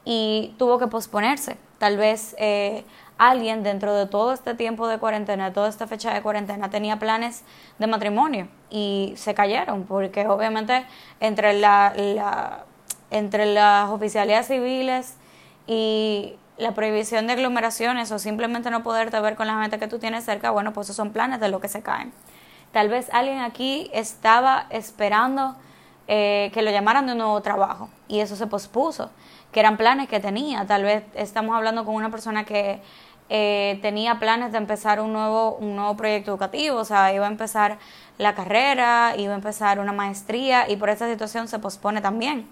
y 0.06 0.54
tuvo 0.56 0.78
que 0.78 0.86
posponerse. 0.86 1.58
Tal 1.78 1.98
vez 1.98 2.34
eh, 2.38 2.84
alguien 3.18 3.62
dentro 3.62 3.94
de 3.94 4.06
todo 4.06 4.32
este 4.32 4.54
tiempo 4.54 4.88
de 4.88 4.98
cuarentena, 4.98 5.46
de 5.46 5.54
toda 5.54 5.68
esta 5.68 5.86
fecha 5.86 6.12
de 6.12 6.22
cuarentena, 6.22 6.70
tenía 6.70 6.98
planes 6.98 7.44
de 7.78 7.86
matrimonio 7.86 8.48
y 8.70 9.14
se 9.16 9.34
cayeron 9.34 9.84
porque 9.84 10.26
obviamente 10.26 10.84
entre, 11.20 11.54
la, 11.54 12.64
entre 13.10 13.46
las 13.46 13.90
oficialidades 13.90 14.46
civiles 14.48 15.14
y 15.66 16.34
la 16.58 16.72
prohibición 16.72 17.26
de 17.26 17.34
aglomeraciones 17.34 18.10
o 18.12 18.18
simplemente 18.18 18.70
no 18.70 18.82
poderte 18.82 19.18
ver 19.20 19.36
con 19.36 19.46
la 19.46 19.60
gente 19.60 19.78
que 19.78 19.88
tú 19.88 19.98
tienes 19.98 20.24
cerca, 20.24 20.50
bueno, 20.50 20.72
pues 20.72 20.86
esos 20.86 20.96
son 20.96 21.12
planes 21.12 21.40
de 21.40 21.48
lo 21.48 21.60
que 21.60 21.68
se 21.68 21.82
caen. 21.82 22.12
Tal 22.72 22.88
vez 22.88 23.08
alguien 23.12 23.40
aquí 23.40 23.90
estaba 23.92 24.66
esperando 24.70 25.56
eh, 26.08 26.50
que 26.54 26.62
lo 26.62 26.70
llamaran 26.70 27.06
de 27.06 27.12
un 27.12 27.18
nuevo 27.18 27.40
trabajo 27.42 27.88
y 28.06 28.20
eso 28.20 28.36
se 28.36 28.46
pospuso, 28.46 29.10
que 29.50 29.60
eran 29.60 29.76
planes 29.76 30.08
que 30.08 30.20
tenía. 30.20 30.66
Tal 30.66 30.82
vez 30.82 31.04
estamos 31.14 31.56
hablando 31.56 31.84
con 31.84 31.94
una 31.94 32.10
persona 32.10 32.44
que 32.44 32.80
eh, 33.28 33.78
tenía 33.82 34.18
planes 34.18 34.52
de 34.52 34.58
empezar 34.58 35.00
un 35.00 35.12
nuevo, 35.12 35.56
un 35.56 35.76
nuevo 35.76 35.96
proyecto 35.96 36.30
educativo, 36.30 36.78
o 36.78 36.84
sea, 36.84 37.12
iba 37.12 37.26
a 37.26 37.30
empezar 37.30 37.78
la 38.18 38.34
carrera, 38.34 39.14
iba 39.16 39.32
a 39.32 39.36
empezar 39.36 39.78
una 39.80 39.92
maestría 39.92 40.68
y 40.70 40.76
por 40.76 40.90
esta 40.90 41.08
situación 41.08 41.48
se 41.48 41.58
pospone 41.58 42.00
también. 42.00 42.46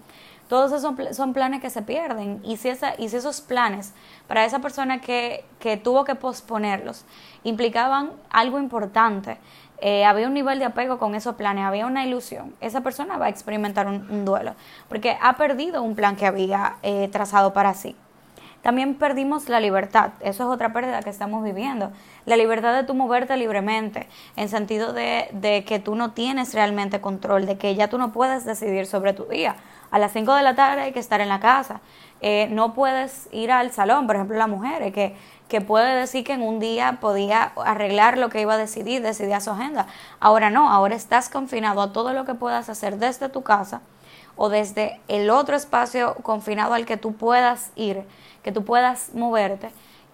Todos 0.49 0.73
esos 0.73 1.17
son, 1.17 1.33
planes 1.33 1.63
que 1.63 1.71
se 1.71 1.81
pierden 1.81 2.41
y 2.45 2.59
si, 2.59 2.69
esa, 2.69 2.95
y 2.99 3.09
si 3.09 3.17
esos 3.17 3.41
planes 3.41 3.95
para 4.29 4.45
esa 4.45 4.59
persona 4.59 5.01
que, 5.01 5.43
que 5.59 5.79
tuvo 5.79 6.05
que 6.05 6.17
posponerlos 6.17 7.07
implicaban 7.45 8.11
algo 8.29 8.59
importante, 8.59 9.39
eh, 9.79 10.05
había 10.05 10.27
un 10.27 10.35
nivel 10.35 10.59
de 10.59 10.67
apego 10.67 10.99
con 10.99 11.15
esos 11.15 11.35
planes, 11.37 11.65
había 11.65 11.87
una 11.87 12.07
ilusión, 12.07 12.55
esa 12.61 12.83
persona 12.83 13.17
va 13.17 13.27
a 13.27 13.29
experimentar 13.29 13.87
un, 13.87 14.25
duelo 14.25 14.55
porque 14.89 15.17
ha 15.21 15.37
perdido 15.37 15.83
un 15.83 15.95
plan 15.95 16.17
que 16.17 16.27
había 16.27 16.77
eh, 16.83 17.09
trazado 17.11 17.53
para 17.53 17.75
sí. 17.75 17.97
También 18.65 18.95
perdimos 18.95 19.51
la 19.51 19.61
libertad, 19.61 20.13
eso 20.21 20.45
es 20.45 20.49
otra 20.49 20.73
pérdida 20.73 21.03
que 21.03 21.11
estamos 21.11 21.45
viviendo, 21.45 21.93
la 22.25 22.35
libertad 22.35 22.75
de 22.75 22.83
tú 22.85 22.95
moverte 22.95 23.37
libremente, 23.37 24.09
en 24.37 24.49
sentido 24.49 24.95
de, 24.95 25.29
de 25.33 25.65
que 25.65 25.81
tú 25.81 25.95
no 25.97 26.13
tienes 26.13 26.55
realmente 26.55 27.03
control, 27.03 27.45
de 27.45 27.59
que 27.59 27.75
ya 27.75 27.89
tú 27.89 27.99
no 27.99 28.11
puedes 28.11 28.47
decidir 28.47 28.87
sobre 28.87 29.13
tu 29.13 29.27
día. 29.27 29.57
A 29.91 29.99
las 29.99 30.13
5 30.13 30.35
de 30.35 30.43
la 30.43 30.55
tarde 30.55 30.81
hay 30.81 30.93
que 30.93 30.99
estar 30.99 31.21
en 31.21 31.29
la 31.29 31.41
casa, 31.41 31.83
eh, 32.23 32.49
no 32.53 32.73
puedes 32.73 33.29
ir 33.33 33.53
al 33.53 33.71
salón, 33.71 34.07
por 34.07 34.17
ejemplo, 34.17 34.39
las 34.39 34.49
mujeres, 34.49 34.95
que, 34.95 35.15
que 35.47 35.61
puede 35.61 35.95
decir 35.95 36.25
que 36.25 36.33
en 36.33 36.41
un 36.41 36.59
día 36.59 36.97
podía 37.03 37.53
arreglar 37.67 38.17
lo 38.17 38.31
que 38.31 38.41
iba 38.41 38.55
a 38.55 38.57
decidir, 38.57 39.03
decidía 39.03 39.43
su 39.43 39.51
agenda. 39.51 39.89
Ahora 40.21 40.49
no, 40.49 40.71
ahora 40.71 40.95
estás 40.95 41.29
confinado 41.29 41.83
a 41.83 41.93
todo 41.93 42.15
lo 42.15 42.25
que 42.25 42.33
puedas 42.33 42.71
hacer 42.71 42.97
desde 42.97 43.29
tu 43.29 43.43
casa 43.43 43.83
o 44.37 44.49
desde 44.49 45.01
el 45.09 45.29
otro 45.29 45.55
espacio 45.55 46.15
confinado 46.23 46.73
al 46.73 46.87
que 46.87 46.97
tú 46.97 47.13
puedas 47.13 47.71
ir 47.77 48.05
que 48.45 48.53
tú 48.53 48.65
puedas 48.65 49.13
moverte, 49.15 49.71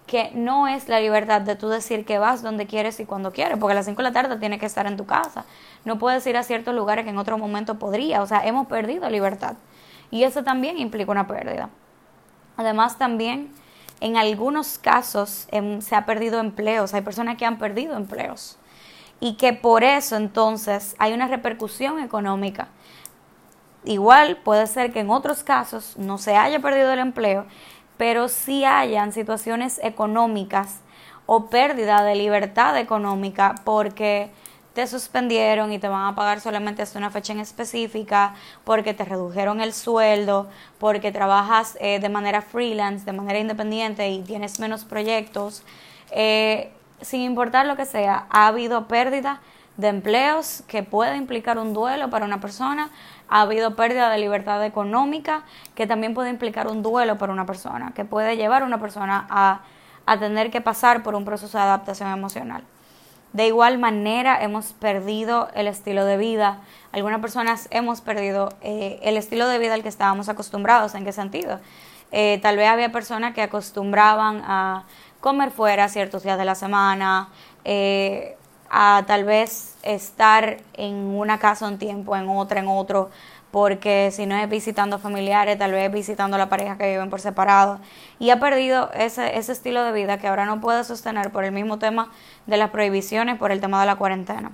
que 0.07 0.31
no 0.33 0.67
es 0.67 0.89
la 0.89 0.99
libertad 0.99 1.41
de 1.41 1.55
tú 1.55 1.69
decir 1.69 2.05
que 2.05 2.17
vas 2.17 2.41
donde 2.41 2.65
quieres 2.65 2.99
y 2.99 3.05
cuando 3.05 3.31
quieres, 3.31 3.57
porque 3.59 3.73
a 3.73 3.75
las 3.75 3.85
5 3.85 3.97
de 3.97 4.03
la 4.03 4.11
tarde 4.11 4.37
tienes 4.37 4.59
que 4.59 4.65
estar 4.65 4.87
en 4.87 4.97
tu 4.97 5.05
casa. 5.05 5.45
No 5.85 5.99
puedes 5.99 6.25
ir 6.25 6.37
a 6.37 6.43
ciertos 6.43 6.73
lugares 6.73 7.05
que 7.05 7.11
en 7.11 7.17
otro 7.17 7.37
momento 7.37 7.77
podría. 7.77 8.21
O 8.21 8.27
sea, 8.27 8.45
hemos 8.45 8.67
perdido 8.67 9.09
libertad. 9.09 9.55
Y 10.09 10.23
eso 10.23 10.43
también 10.43 10.77
implica 10.79 11.11
una 11.11 11.27
pérdida. 11.27 11.69
Además, 12.57 12.97
también 12.97 13.51
en 13.99 14.17
algunos 14.17 14.77
casos 14.77 15.47
em, 15.51 15.81
se 15.81 15.95
ha 15.95 16.05
perdido 16.05 16.39
empleos. 16.39 16.93
Hay 16.93 17.01
personas 17.01 17.37
que 17.37 17.45
han 17.45 17.57
perdido 17.57 17.95
empleos. 17.95 18.57
Y 19.19 19.35
que 19.35 19.53
por 19.53 19.83
eso 19.83 20.15
entonces 20.15 20.95
hay 20.99 21.13
una 21.13 21.27
repercusión 21.27 21.99
económica. 21.99 22.67
Igual 23.83 24.37
puede 24.37 24.67
ser 24.67 24.91
que 24.91 24.99
en 24.99 25.09
otros 25.09 25.43
casos 25.43 25.95
no 25.97 26.17
se 26.17 26.35
haya 26.35 26.59
perdido 26.59 26.91
el 26.91 26.99
empleo 26.99 27.45
pero 28.01 28.29
si 28.29 28.65
hayan 28.65 29.13
situaciones 29.13 29.79
económicas 29.83 30.79
o 31.27 31.51
pérdida 31.51 32.03
de 32.03 32.15
libertad 32.15 32.75
económica 32.79 33.53
porque 33.63 34.31
te 34.73 34.87
suspendieron 34.87 35.71
y 35.71 35.77
te 35.77 35.87
van 35.87 36.07
a 36.07 36.15
pagar 36.15 36.41
solamente 36.41 36.81
hasta 36.81 36.97
una 36.97 37.11
fecha 37.11 37.31
en 37.33 37.39
específica, 37.39 38.33
porque 38.63 38.95
te 38.95 39.05
redujeron 39.05 39.61
el 39.61 39.71
sueldo, 39.71 40.49
porque 40.79 41.11
trabajas 41.11 41.77
eh, 41.79 41.99
de 41.99 42.09
manera 42.09 42.41
freelance, 42.41 43.05
de 43.05 43.11
manera 43.11 43.37
independiente 43.37 44.09
y 44.09 44.23
tienes 44.23 44.59
menos 44.59 44.83
proyectos, 44.83 45.61
eh, 46.09 46.71
sin 47.01 47.21
importar 47.21 47.67
lo 47.67 47.75
que 47.75 47.85
sea, 47.85 48.25
ha 48.31 48.47
habido 48.47 48.87
pérdida 48.87 49.41
de 49.77 49.89
empleos 49.89 50.63
que 50.67 50.81
puede 50.81 51.17
implicar 51.17 51.59
un 51.59 51.75
duelo 51.75 52.09
para 52.09 52.25
una 52.25 52.41
persona, 52.41 52.89
ha 53.31 53.41
habido 53.41 53.75
pérdida 53.77 54.09
de 54.09 54.19
libertad 54.19 54.63
económica 54.65 55.43
que 55.73 55.87
también 55.87 56.13
puede 56.13 56.29
implicar 56.29 56.67
un 56.67 56.83
duelo 56.83 57.17
para 57.17 57.31
una 57.31 57.45
persona, 57.45 57.93
que 57.95 58.03
puede 58.03 58.35
llevar 58.35 58.61
a 58.61 58.65
una 58.65 58.79
persona 58.79 59.25
a, 59.29 59.61
tener 60.19 60.51
que 60.51 60.59
pasar 60.59 61.03
por 61.03 61.15
un 61.15 61.23
proceso 61.23 61.57
de 61.57 61.63
adaptación 61.63 62.11
emocional. 62.11 62.63
De 63.31 63.47
igual 63.47 63.77
manera, 63.77 64.43
hemos 64.43 64.73
perdido 64.73 65.47
el 65.55 65.67
estilo 65.67 66.03
de 66.03 66.17
vida. 66.17 66.59
Algunas 66.91 67.21
personas 67.21 67.69
hemos 67.71 68.01
perdido 68.01 68.49
eh, 68.61 68.99
el 69.03 69.15
estilo 69.15 69.47
de 69.47 69.57
vida 69.57 69.73
al 69.75 69.83
que 69.83 69.87
estábamos 69.87 70.27
acostumbrados. 70.27 70.95
¿En 70.95 71.05
qué 71.05 71.13
sentido? 71.13 71.61
Eh, 72.11 72.39
tal 72.41 72.57
vez 72.57 72.67
había 72.67 72.91
personas 72.91 73.33
que 73.33 73.41
acostumbraban 73.41 74.41
a 74.45 74.83
comer 75.21 75.51
fuera 75.51 75.87
ciertos 75.87 76.23
días 76.23 76.37
de 76.37 76.43
la 76.43 76.55
semana, 76.55 77.29
eh, 77.63 78.35
a 78.71 79.03
tal 79.05 79.25
vez 79.25 79.75
estar 79.83 80.57
en 80.73 80.95
una 80.95 81.37
casa 81.39 81.67
un 81.67 81.77
tiempo, 81.77 82.15
en 82.15 82.29
otra, 82.29 82.61
en 82.61 82.69
otro, 82.69 83.09
porque 83.51 84.11
si 84.11 84.25
no 84.25 84.35
es 84.37 84.49
visitando 84.49 84.97
familiares, 84.97 85.59
tal 85.59 85.73
vez 85.73 85.91
visitando 85.91 86.35
a 86.35 86.39
la 86.39 86.47
pareja 86.47 86.77
que 86.77 86.89
viven 86.89 87.09
por 87.09 87.19
separado. 87.19 87.79
Y 88.17 88.29
ha 88.29 88.39
perdido 88.39 88.89
ese, 88.93 89.37
ese 89.37 89.51
estilo 89.51 89.83
de 89.83 89.91
vida 89.91 90.17
que 90.19 90.27
ahora 90.29 90.45
no 90.45 90.61
puede 90.61 90.85
sostener 90.85 91.31
por 91.31 91.43
el 91.43 91.51
mismo 91.51 91.79
tema 91.79 92.11
de 92.47 92.55
las 92.55 92.69
prohibiciones, 92.69 93.37
por 93.37 93.51
el 93.51 93.59
tema 93.59 93.81
de 93.81 93.87
la 93.87 93.97
cuarentena. 93.97 94.53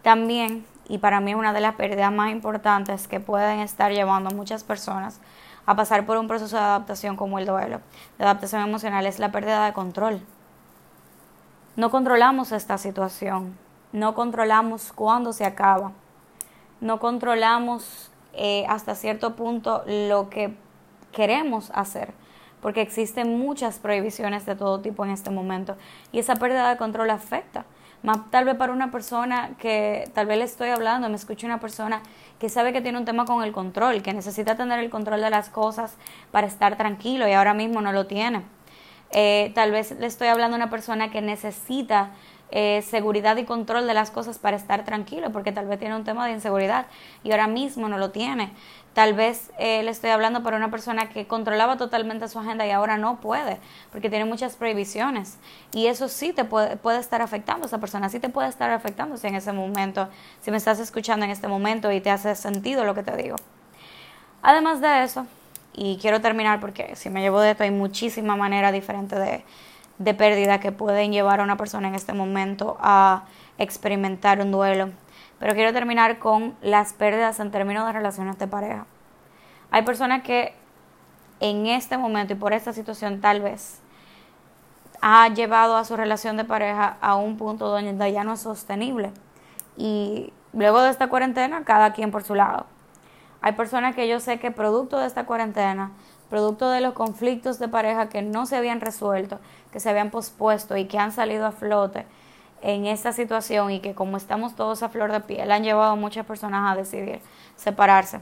También, 0.00 0.64
y 0.88 0.96
para 0.96 1.20
mí 1.20 1.34
una 1.34 1.52
de 1.52 1.60
las 1.60 1.74
pérdidas 1.74 2.10
más 2.10 2.32
importantes 2.32 3.06
que 3.06 3.20
pueden 3.20 3.60
estar 3.60 3.92
llevando 3.92 4.30
muchas 4.30 4.64
personas 4.64 5.20
a 5.66 5.76
pasar 5.76 6.06
por 6.06 6.16
un 6.16 6.26
proceso 6.26 6.56
de 6.56 6.62
adaptación 6.62 7.16
como 7.16 7.38
el 7.38 7.44
duelo, 7.44 7.82
de 8.18 8.24
adaptación 8.24 8.62
emocional, 8.62 9.04
es 9.04 9.18
la 9.18 9.30
pérdida 9.30 9.66
de 9.66 9.74
control. 9.74 10.22
No 11.74 11.90
controlamos 11.90 12.52
esta 12.52 12.76
situación, 12.76 13.56
no 13.92 14.14
controlamos 14.14 14.92
cuándo 14.92 15.32
se 15.32 15.46
acaba, 15.46 15.92
no 16.82 16.98
controlamos 16.98 18.10
eh, 18.34 18.66
hasta 18.68 18.94
cierto 18.94 19.36
punto 19.36 19.82
lo 19.86 20.28
que 20.28 20.54
queremos 21.12 21.70
hacer, 21.74 22.12
porque 22.60 22.82
existen 22.82 23.38
muchas 23.38 23.78
prohibiciones 23.78 24.44
de 24.44 24.54
todo 24.54 24.80
tipo 24.80 25.02
en 25.06 25.12
este 25.12 25.30
momento 25.30 25.76
y 26.12 26.18
esa 26.18 26.36
pérdida 26.36 26.68
de 26.68 26.76
control 26.76 27.08
afecta. 27.08 27.64
Tal 28.30 28.44
vez 28.44 28.56
para 28.56 28.74
una 28.74 28.90
persona 28.90 29.52
que 29.58 30.10
tal 30.12 30.26
vez 30.26 30.36
le 30.36 30.44
estoy 30.44 30.68
hablando, 30.68 31.08
me 31.08 31.14
escuche 31.14 31.46
una 31.46 31.60
persona 31.60 32.02
que 32.38 32.50
sabe 32.50 32.74
que 32.74 32.82
tiene 32.82 32.98
un 32.98 33.06
tema 33.06 33.24
con 33.24 33.42
el 33.42 33.52
control, 33.52 34.02
que 34.02 34.12
necesita 34.12 34.56
tener 34.56 34.78
el 34.80 34.90
control 34.90 35.22
de 35.22 35.30
las 35.30 35.48
cosas 35.48 35.96
para 36.32 36.46
estar 36.46 36.76
tranquilo 36.76 37.26
y 37.26 37.32
ahora 37.32 37.54
mismo 37.54 37.80
no 37.80 37.92
lo 37.92 38.06
tiene 38.06 38.42
eh, 39.12 39.52
tal 39.54 39.70
vez 39.70 39.92
le 39.98 40.06
estoy 40.06 40.28
hablando 40.28 40.56
a 40.56 40.58
una 40.58 40.70
persona 40.70 41.10
que 41.10 41.20
necesita 41.20 42.10
eh, 42.54 42.82
seguridad 42.82 43.38
y 43.38 43.44
control 43.44 43.86
de 43.86 43.94
las 43.94 44.10
cosas 44.10 44.38
para 44.38 44.58
estar 44.58 44.84
tranquilo, 44.84 45.32
porque 45.32 45.52
tal 45.52 45.66
vez 45.66 45.78
tiene 45.78 45.96
un 45.96 46.04
tema 46.04 46.26
de 46.26 46.32
inseguridad 46.32 46.84
y 47.24 47.30
ahora 47.30 47.46
mismo 47.46 47.88
no 47.88 47.96
lo 47.96 48.10
tiene. 48.10 48.52
Tal 48.92 49.14
vez 49.14 49.50
eh, 49.58 49.82
le 49.82 49.90
estoy 49.90 50.10
hablando 50.10 50.42
para 50.42 50.58
una 50.58 50.70
persona 50.70 51.08
que 51.08 51.26
controlaba 51.26 51.78
totalmente 51.78 52.28
su 52.28 52.38
agenda 52.38 52.66
y 52.66 52.70
ahora 52.70 52.98
no 52.98 53.20
puede, 53.20 53.58
porque 53.90 54.10
tiene 54.10 54.26
muchas 54.26 54.56
prohibiciones. 54.56 55.38
Y 55.72 55.86
eso 55.86 56.08
sí 56.08 56.34
te 56.34 56.44
puede, 56.44 56.76
puede 56.76 56.98
estar 56.98 57.22
afectando 57.22 57.64
esa 57.66 57.78
persona, 57.78 58.10
sí 58.10 58.20
te 58.20 58.28
puede 58.28 58.50
estar 58.50 58.70
afectando 58.70 59.16
si 59.16 59.28
en 59.28 59.34
ese 59.34 59.52
momento, 59.54 60.10
si 60.42 60.50
me 60.50 60.58
estás 60.58 60.78
escuchando 60.78 61.24
en 61.24 61.30
este 61.30 61.48
momento 61.48 61.90
y 61.90 62.02
te 62.02 62.10
hace 62.10 62.34
sentido 62.34 62.84
lo 62.84 62.94
que 62.94 63.02
te 63.02 63.16
digo. 63.16 63.36
Además 64.42 64.82
de 64.82 65.04
eso, 65.04 65.26
y 65.72 65.98
quiero 65.98 66.20
terminar 66.20 66.60
porque 66.60 66.96
si 66.96 67.10
me 67.10 67.20
llevo 67.20 67.40
de 67.40 67.52
esto 67.52 67.64
hay 67.64 67.70
muchísima 67.70 68.36
manera 68.36 68.72
diferente 68.72 69.18
de, 69.18 69.44
de 69.98 70.14
pérdida 70.14 70.60
que 70.60 70.72
pueden 70.72 71.12
llevar 71.12 71.40
a 71.40 71.44
una 71.44 71.56
persona 71.56 71.88
en 71.88 71.94
este 71.94 72.12
momento 72.12 72.76
a 72.80 73.24
experimentar 73.58 74.40
un 74.40 74.50
duelo. 74.50 74.90
Pero 75.38 75.54
quiero 75.54 75.72
terminar 75.72 76.18
con 76.18 76.54
las 76.62 76.92
pérdidas 76.92 77.40
en 77.40 77.50
términos 77.50 77.86
de 77.86 77.92
relaciones 77.92 78.38
de 78.38 78.46
pareja. 78.46 78.86
Hay 79.70 79.82
personas 79.82 80.22
que 80.22 80.54
en 81.40 81.66
este 81.66 81.98
momento 81.98 82.34
y 82.34 82.36
por 82.36 82.52
esta 82.52 82.72
situación 82.72 83.20
tal 83.20 83.40
vez 83.40 83.80
ha 85.00 85.28
llevado 85.28 85.76
a 85.76 85.84
su 85.84 85.96
relación 85.96 86.36
de 86.36 86.44
pareja 86.44 86.96
a 87.00 87.16
un 87.16 87.36
punto 87.36 87.66
donde 87.66 88.12
ya 88.12 88.22
no 88.22 88.34
es 88.34 88.40
sostenible. 88.40 89.10
Y 89.76 90.32
luego 90.52 90.80
de 90.82 90.90
esta 90.90 91.08
cuarentena, 91.08 91.64
cada 91.64 91.92
quien 91.92 92.12
por 92.12 92.22
su 92.22 92.36
lado. 92.36 92.66
Hay 93.42 93.52
personas 93.52 93.94
que 93.94 94.08
yo 94.08 94.20
sé 94.20 94.38
que 94.38 94.50
producto 94.50 94.98
de 94.98 95.06
esta 95.06 95.26
cuarentena 95.26 95.92
producto 96.32 96.70
de 96.70 96.80
los 96.80 96.94
conflictos 96.94 97.58
de 97.58 97.68
pareja 97.68 98.08
que 98.08 98.22
no 98.22 98.46
se 98.46 98.56
habían 98.56 98.80
resuelto, 98.80 99.38
que 99.70 99.80
se 99.80 99.90
habían 99.90 100.10
pospuesto 100.10 100.78
y 100.78 100.86
que 100.86 100.98
han 100.98 101.12
salido 101.12 101.44
a 101.44 101.52
flote 101.52 102.06
en 102.62 102.86
esta 102.86 103.12
situación 103.12 103.70
y 103.70 103.80
que 103.80 103.94
como 103.94 104.16
estamos 104.16 104.56
todos 104.56 104.82
a 104.82 104.88
flor 104.88 105.12
de 105.12 105.20
piel 105.20 105.52
han 105.52 105.62
llevado 105.62 105.94
muchas 105.94 106.24
personas 106.24 106.72
a 106.72 106.74
decidir 106.74 107.20
separarse. 107.56 108.20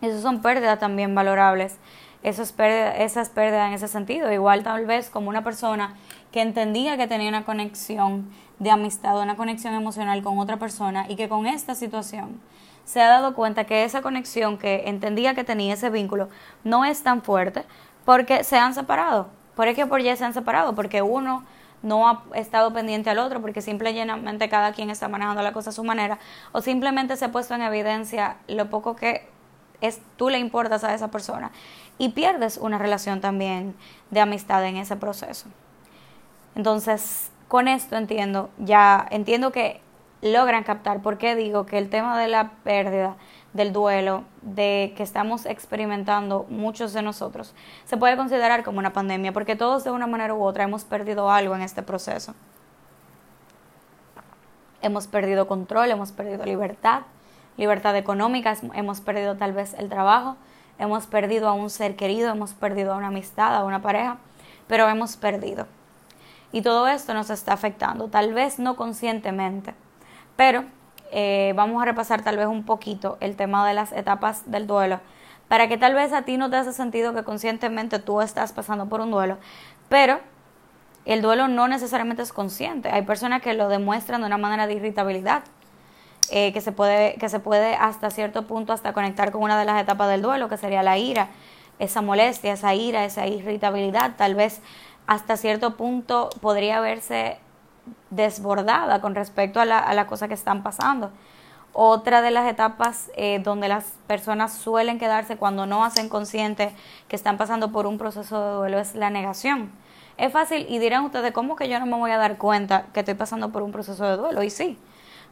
Esas 0.00 0.22
son 0.22 0.40
pérdidas 0.40 0.78
también 0.78 1.16
valorables, 1.16 1.78
esas 2.22 2.52
pérdidas, 2.52 2.94
esas 3.00 3.28
pérdidas 3.28 3.66
en 3.66 3.74
ese 3.74 3.88
sentido. 3.88 4.30
Igual 4.30 4.62
tal 4.62 4.86
vez 4.86 5.10
como 5.10 5.28
una 5.28 5.42
persona 5.42 5.96
que 6.30 6.42
entendía 6.42 6.96
que 6.96 7.08
tenía 7.08 7.28
una 7.28 7.44
conexión 7.44 8.30
de 8.60 8.70
amistad, 8.70 9.20
una 9.20 9.34
conexión 9.34 9.74
emocional 9.74 10.22
con 10.22 10.38
otra 10.38 10.58
persona 10.58 11.06
y 11.08 11.16
que 11.16 11.28
con 11.28 11.48
esta 11.48 11.74
situación 11.74 12.40
se 12.86 13.02
ha 13.02 13.08
dado 13.08 13.34
cuenta 13.34 13.64
que 13.64 13.84
esa 13.84 14.00
conexión 14.00 14.56
que 14.56 14.84
entendía 14.86 15.34
que 15.34 15.44
tenía 15.44 15.74
ese 15.74 15.90
vínculo 15.90 16.30
no 16.64 16.84
es 16.84 17.02
tan 17.02 17.20
fuerte 17.20 17.64
porque 18.06 18.44
se 18.44 18.56
han 18.56 18.72
separado. 18.72 19.28
¿Por 19.54 19.74
qué 19.74 19.86
por 19.86 20.00
ya 20.00 20.16
se 20.16 20.24
han 20.24 20.32
separado? 20.32 20.74
Porque 20.74 21.02
uno 21.02 21.44
no 21.82 22.08
ha 22.08 22.22
estado 22.34 22.72
pendiente 22.72 23.10
al 23.10 23.18
otro 23.18 23.40
porque 23.40 23.60
simplemente 23.60 24.48
cada 24.48 24.72
quien 24.72 24.88
está 24.88 25.08
manejando 25.08 25.42
la 25.42 25.52
cosa 25.52 25.70
a 25.70 25.72
su 25.72 25.84
manera 25.84 26.18
o 26.52 26.62
simplemente 26.62 27.16
se 27.16 27.24
ha 27.24 27.32
puesto 27.32 27.54
en 27.54 27.62
evidencia 27.62 28.36
lo 28.46 28.70
poco 28.70 28.96
que 28.96 29.28
es 29.80 30.00
tú 30.16 30.30
le 30.30 30.38
importas 30.38 30.84
a 30.84 30.94
esa 30.94 31.10
persona 31.10 31.50
y 31.98 32.10
pierdes 32.10 32.56
una 32.56 32.78
relación 32.78 33.20
también 33.20 33.74
de 34.10 34.20
amistad 34.20 34.64
en 34.64 34.76
ese 34.76 34.96
proceso. 34.96 35.48
Entonces, 36.54 37.30
con 37.48 37.68
esto 37.68 37.96
entiendo, 37.96 38.50
ya 38.58 39.06
entiendo 39.10 39.52
que 39.52 39.80
logran 40.22 40.64
captar. 40.64 41.02
¿Por 41.02 41.18
qué 41.18 41.34
digo 41.34 41.66
que 41.66 41.78
el 41.78 41.90
tema 41.90 42.18
de 42.18 42.28
la 42.28 42.50
pérdida, 42.64 43.16
del 43.52 43.72
duelo, 43.72 44.24
de 44.42 44.92
que 44.96 45.02
estamos 45.02 45.46
experimentando 45.46 46.46
muchos 46.48 46.92
de 46.92 47.02
nosotros, 47.02 47.54
se 47.84 47.96
puede 47.96 48.16
considerar 48.16 48.64
como 48.64 48.78
una 48.78 48.92
pandemia? 48.92 49.32
Porque 49.32 49.56
todos 49.56 49.84
de 49.84 49.90
una 49.90 50.06
manera 50.06 50.34
u 50.34 50.42
otra 50.42 50.64
hemos 50.64 50.84
perdido 50.84 51.30
algo 51.30 51.54
en 51.54 51.62
este 51.62 51.82
proceso. 51.82 52.34
Hemos 54.82 55.06
perdido 55.06 55.48
control, 55.48 55.90
hemos 55.90 56.12
perdido 56.12 56.44
libertad, 56.44 57.02
libertad 57.56 57.96
económica, 57.96 58.54
hemos 58.74 59.00
perdido 59.00 59.36
tal 59.36 59.52
vez 59.52 59.74
el 59.74 59.88
trabajo, 59.88 60.36
hemos 60.78 61.06
perdido 61.06 61.48
a 61.48 61.54
un 61.54 61.70
ser 61.70 61.96
querido, 61.96 62.30
hemos 62.30 62.52
perdido 62.52 62.92
a 62.92 62.96
una 62.96 63.08
amistad, 63.08 63.56
a 63.56 63.64
una 63.64 63.82
pareja, 63.82 64.18
pero 64.68 64.88
hemos 64.88 65.16
perdido. 65.16 65.66
Y 66.52 66.62
todo 66.62 66.86
esto 66.86 67.14
nos 67.14 67.30
está 67.30 67.54
afectando, 67.54 68.08
tal 68.08 68.32
vez 68.32 68.58
no 68.58 68.76
conscientemente 68.76 69.74
pero 70.36 70.64
eh, 71.12 71.52
vamos 71.56 71.82
a 71.82 71.84
repasar 71.84 72.22
tal 72.22 72.36
vez 72.36 72.46
un 72.46 72.64
poquito 72.64 73.16
el 73.20 73.36
tema 73.36 73.66
de 73.66 73.74
las 73.74 73.92
etapas 73.92 74.50
del 74.50 74.66
duelo, 74.66 75.00
para 75.48 75.68
que 75.68 75.78
tal 75.78 75.94
vez 75.94 76.12
a 76.12 76.22
ti 76.22 76.36
no 76.36 76.50
te 76.50 76.56
hace 76.56 76.72
sentido 76.72 77.14
que 77.14 77.22
conscientemente 77.22 77.98
tú 77.98 78.20
estás 78.20 78.52
pasando 78.52 78.86
por 78.86 79.00
un 79.00 79.10
duelo, 79.10 79.38
pero 79.88 80.20
el 81.04 81.22
duelo 81.22 81.46
no 81.46 81.68
necesariamente 81.68 82.22
es 82.22 82.32
consciente. 82.32 82.90
Hay 82.90 83.02
personas 83.02 83.40
que 83.40 83.54
lo 83.54 83.68
demuestran 83.68 84.20
de 84.20 84.26
una 84.26 84.38
manera 84.38 84.66
de 84.66 84.74
irritabilidad, 84.74 85.44
eh, 86.30 86.52
que, 86.52 86.60
se 86.60 86.72
puede, 86.72 87.14
que 87.14 87.28
se 87.28 87.38
puede 87.38 87.76
hasta 87.76 88.10
cierto 88.10 88.48
punto 88.48 88.72
hasta 88.72 88.92
conectar 88.92 89.30
con 89.30 89.42
una 89.42 89.56
de 89.58 89.64
las 89.64 89.80
etapas 89.80 90.08
del 90.08 90.22
duelo, 90.22 90.48
que 90.48 90.56
sería 90.56 90.82
la 90.82 90.98
ira, 90.98 91.28
esa 91.78 92.02
molestia, 92.02 92.52
esa 92.52 92.74
ira, 92.74 93.04
esa 93.04 93.28
irritabilidad, 93.28 94.16
tal 94.16 94.34
vez 94.34 94.60
hasta 95.06 95.36
cierto 95.36 95.76
punto 95.76 96.30
podría 96.40 96.80
verse 96.80 97.38
desbordada 98.10 99.00
con 99.00 99.14
respecto 99.14 99.60
a 99.60 99.64
la, 99.64 99.78
a 99.78 99.94
la 99.94 100.06
cosa 100.06 100.28
que 100.28 100.34
están 100.34 100.62
pasando. 100.62 101.10
Otra 101.78 102.22
de 102.22 102.30
las 102.30 102.48
etapas 102.50 103.10
eh, 103.16 103.38
donde 103.44 103.68
las 103.68 103.92
personas 104.06 104.54
suelen 104.54 104.98
quedarse 104.98 105.36
cuando 105.36 105.66
no 105.66 105.84
hacen 105.84 106.08
consciente 106.08 106.74
que 107.06 107.16
están 107.16 107.36
pasando 107.36 107.70
por 107.70 107.86
un 107.86 107.98
proceso 107.98 108.42
de 108.42 108.56
duelo 108.56 108.78
es 108.78 108.94
la 108.94 109.10
negación. 109.10 109.70
Es 110.16 110.32
fácil 110.32 110.64
y 110.70 110.78
dirán 110.78 111.04
ustedes, 111.04 111.32
¿cómo 111.32 111.54
que 111.56 111.68
yo 111.68 111.78
no 111.78 111.84
me 111.84 111.96
voy 111.96 112.10
a 112.10 112.16
dar 112.16 112.38
cuenta 112.38 112.86
que 112.94 113.00
estoy 113.00 113.14
pasando 113.14 113.50
por 113.50 113.62
un 113.62 113.72
proceso 113.72 114.06
de 114.06 114.16
duelo? 114.16 114.42
Y 114.42 114.48
sí, 114.48 114.78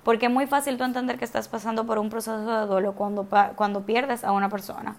porque 0.03 0.27
es 0.27 0.33
muy 0.33 0.47
fácil 0.47 0.77
tú 0.77 0.85
entender 0.85 1.19
que 1.19 1.25
estás 1.25 1.49
pasando 1.49 1.87
por 1.87 1.99
un 1.99 2.11
proceso 2.11 2.61
de 2.61 2.67
duelo 2.67 2.93
cuando, 2.93 3.27
cuando 3.57 3.87
pierdes 3.87 4.23
a 4.23 4.33
una 4.33 4.51
persona 4.51 4.97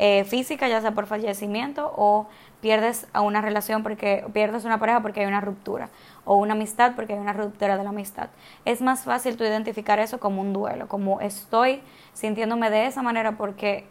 eh, 0.00 0.22
física, 0.22 0.68
ya 0.68 0.80
sea 0.80 0.92
por 0.92 1.06
fallecimiento 1.06 1.92
o 1.96 2.28
pierdes 2.60 3.08
a 3.12 3.20
una 3.20 3.40
relación 3.40 3.82
porque 3.82 4.24
pierdes 4.32 4.64
una 4.64 4.78
pareja 4.78 5.02
porque 5.02 5.22
hay 5.22 5.26
una 5.26 5.40
ruptura 5.40 5.88
o 6.24 6.36
una 6.36 6.52
amistad 6.52 6.92
porque 6.94 7.14
hay 7.14 7.18
una 7.18 7.32
ruptura 7.32 7.76
de 7.76 7.82
la 7.82 7.90
amistad. 7.90 8.28
Es 8.64 8.80
más 8.80 9.02
fácil 9.02 9.36
tú 9.36 9.42
identificar 9.42 9.98
eso 9.98 10.20
como 10.20 10.40
un 10.40 10.52
duelo, 10.52 10.86
como 10.86 11.20
estoy 11.20 11.82
sintiéndome 12.12 12.70
de 12.70 12.86
esa 12.86 13.02
manera 13.02 13.32
porque 13.32 13.86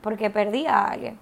porque 0.00 0.30
perdí 0.30 0.64
a 0.64 0.86
alguien. 0.86 1.18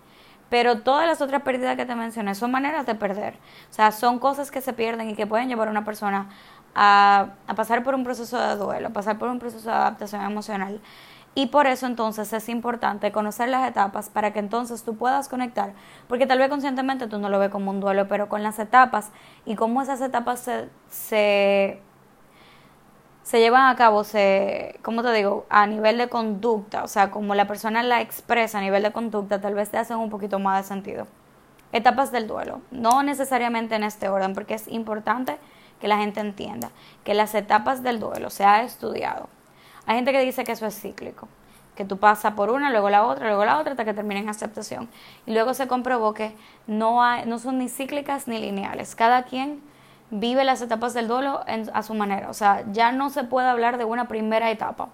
Pero 0.49 0.83
todas 0.83 1.09
las 1.09 1.21
otras 1.21 1.43
pérdidas 1.43 1.77
que 1.77 1.85
te 1.85 1.97
mencioné 1.97 2.37
son 2.37 2.53
maneras 2.53 2.87
de 2.87 2.95
perder. 2.95 3.35
O 3.69 3.73
sea, 3.73 3.91
son 3.91 4.21
cosas 4.21 4.53
que 4.53 4.61
se 4.61 4.73
pierden 4.73 5.11
y 5.11 5.15
que 5.17 5.27
pueden 5.27 5.49
llevar 5.49 5.67
a 5.67 5.73
una 5.73 5.85
persona 5.85 6.29
a, 6.77 7.31
a 7.49 7.55
pasar 7.55 7.83
por 7.83 7.97
un 7.97 8.05
proceso 8.05 8.39
de 8.39 8.55
duelo, 8.55 8.89
a 8.89 8.91
pasar 8.91 9.19
por 9.19 9.29
un 9.29 9.41
proceso 9.41 9.69
de 9.69 9.75
adaptación 9.75 10.23
emocional 10.23 10.81
y 11.35 11.47
por 11.47 11.67
eso 11.67 11.87
entonces 11.87 12.33
es 12.33 12.49
importante 12.49 13.13
conocer 13.13 13.49
las 13.49 13.69
etapas 13.69 14.09
para 14.09 14.33
que 14.33 14.41
entonces 14.41 14.83
tú 14.83 14.97
puedas 14.97 15.29
conectar, 15.29 15.73
porque 16.09 16.27
tal 16.27 16.39
vez 16.39 16.49
conscientemente 16.49 17.07
tú 17.07 17.19
no 17.19 17.29
lo 17.29 17.39
ves 17.39 17.51
como 17.51 17.71
un 17.71 17.81
duelo, 17.81 18.09
pero 18.09 18.29
con 18.29 18.43
las 18.43 18.59
etapas 18.59 19.11
y 19.47 19.55
cómo 19.55 19.81
esas 19.81 20.01
etapas 20.01 20.41
se, 20.41 20.69
se, 20.89 21.81
se 23.23 23.39
llevan 23.39 23.67
a 23.67 23.77
cabo, 23.77 24.03
se, 24.03 24.81
¿cómo 24.83 25.03
te 25.05 25.13
digo? 25.13 25.47
A 25.51 25.67
nivel 25.69 25.99
de 25.99 26.09
conducta, 26.09 26.83
o 26.83 26.89
sea, 26.89 27.13
como 27.13 27.37
la 27.37 27.47
persona 27.47 27.85
la 27.85 28.01
expresa 28.01 28.59
a 28.59 28.63
nivel 28.63 28.83
de 28.83 28.93
conducta, 28.93 29.41
tal 29.41 29.55
vez 29.55 29.71
te 29.71 29.79
hacen 29.79 29.99
un 29.99 30.11
poquito 30.11 30.41
más 30.41 30.65
de 30.65 30.69
sentido. 30.69 31.07
Etapas 31.73 32.11
del 32.11 32.27
duelo, 32.27 32.61
no 32.73 33.05
necesariamente 33.05 33.77
en 33.77 33.85
este 33.85 34.09
orden, 34.09 34.35
porque 34.35 34.55
es 34.55 34.67
importante 34.67 35.39
que 35.81 35.87
la 35.87 35.99
gente 35.99 36.19
entienda 36.19 36.71
que 37.05 37.15
las 37.15 37.37
etapas 37.37 37.85
del 37.85 38.01
duelo 38.01 38.31
se 38.31 38.45
ha 38.45 38.63
estudiado 38.65 39.29
hay 39.87 39.97
gente 39.97 40.13
que 40.13 40.21
dice 40.21 40.45
que 40.45 40.53
eso 40.53 40.67
es 40.67 40.81
cíclico, 40.81 41.29
que 41.75 41.85
tú 41.85 41.99
pasas 41.99 42.35
por 42.35 42.51
una, 42.51 42.71
luego 42.71 42.91
la 42.91 43.05
otra, 43.05 43.27
luego 43.27 43.45
la 43.45 43.59
otra, 43.59 43.73
hasta 43.73 43.85
que 43.85 43.95
termine 43.95 44.21
en 44.21 44.29
aceptación. 44.29 44.89
Y 45.27 45.33
luego 45.33 45.55
se 45.55 45.67
comprobó 45.67 46.15
que 46.15 46.35
no, 46.67 47.03
hay, 47.03 47.27
no 47.27 47.39
son 47.39 47.59
ni 47.59 47.69
cíclicas 47.69 48.29
ni 48.29 48.39
lineales. 48.39 48.95
Cada 48.95 49.25
quien 49.25 49.63
vive 50.11 50.45
las 50.45 50.61
etapas 50.63 50.95
del 50.95 51.09
duelo 51.09 51.43
a 51.73 51.83
su 51.83 51.95
manera. 51.95 52.31
O 52.31 52.35
sea, 52.35 52.65
ya 52.73 52.93
no 52.93 53.11
se 53.11 53.25
puede 53.25 53.49
hablar 53.49 53.79
de 53.79 53.85
una 53.85 54.09
primera 54.09 54.51
etapa 54.51 54.89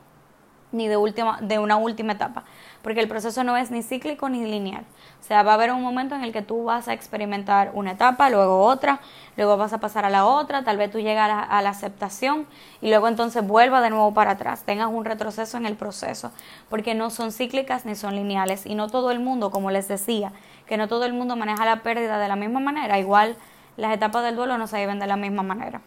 ni 0.76 0.88
de, 0.88 0.96
última, 0.96 1.38
de 1.40 1.58
una 1.58 1.76
última 1.76 2.12
etapa, 2.12 2.44
porque 2.82 3.00
el 3.00 3.08
proceso 3.08 3.42
no 3.42 3.56
es 3.56 3.70
ni 3.70 3.82
cíclico 3.82 4.28
ni 4.28 4.44
lineal. 4.44 4.84
O 5.20 5.24
sea, 5.24 5.42
va 5.42 5.52
a 5.52 5.54
haber 5.54 5.72
un 5.72 5.82
momento 5.82 6.14
en 6.14 6.22
el 6.22 6.32
que 6.32 6.42
tú 6.42 6.64
vas 6.64 6.86
a 6.86 6.92
experimentar 6.92 7.70
una 7.74 7.92
etapa, 7.92 8.30
luego 8.30 8.60
otra, 8.60 9.00
luego 9.36 9.56
vas 9.56 9.72
a 9.72 9.78
pasar 9.78 10.04
a 10.04 10.10
la 10.10 10.26
otra, 10.26 10.62
tal 10.62 10.76
vez 10.76 10.90
tú 10.90 11.00
llegas 11.00 11.46
a 11.48 11.62
la, 11.62 11.70
aceptación 11.70 12.46
y 12.80 12.90
luego 12.90 13.08
entonces 13.08 13.44
vuelva 13.44 13.80
de 13.80 13.90
nuevo 13.90 14.14
para 14.14 14.32
atrás, 14.32 14.62
tengas 14.64 14.88
un 14.88 15.04
retroceso 15.04 15.56
en 15.56 15.66
el 15.66 15.74
proceso, 15.74 16.30
porque 16.68 16.94
no 16.94 17.10
son 17.10 17.32
cíclicas 17.32 17.86
ni 17.86 17.96
son 17.96 18.14
lineales 18.14 18.66
y 18.66 18.74
no 18.74 18.88
todo 18.88 19.10
el 19.10 19.18
mundo, 19.18 19.50
como 19.50 19.70
les 19.70 19.88
decía, 19.88 20.32
que 20.66 20.76
no 20.76 20.86
todo 20.86 21.06
el 21.06 21.14
mundo 21.14 21.34
maneja 21.36 21.64
la 21.64 21.82
pérdida 21.82 22.18
de 22.18 22.28
la 22.28 22.36
misma 22.36 22.60
manera, 22.60 22.98
igual 22.98 23.36
las 23.76 23.92
etapas 23.92 24.22
del 24.22 24.36
duelo 24.36 24.58
no 24.58 24.66
se 24.66 24.78
viven 24.78 24.98
de 24.98 25.06
la 25.06 25.16
misma 25.16 25.42
manera. 25.42 25.80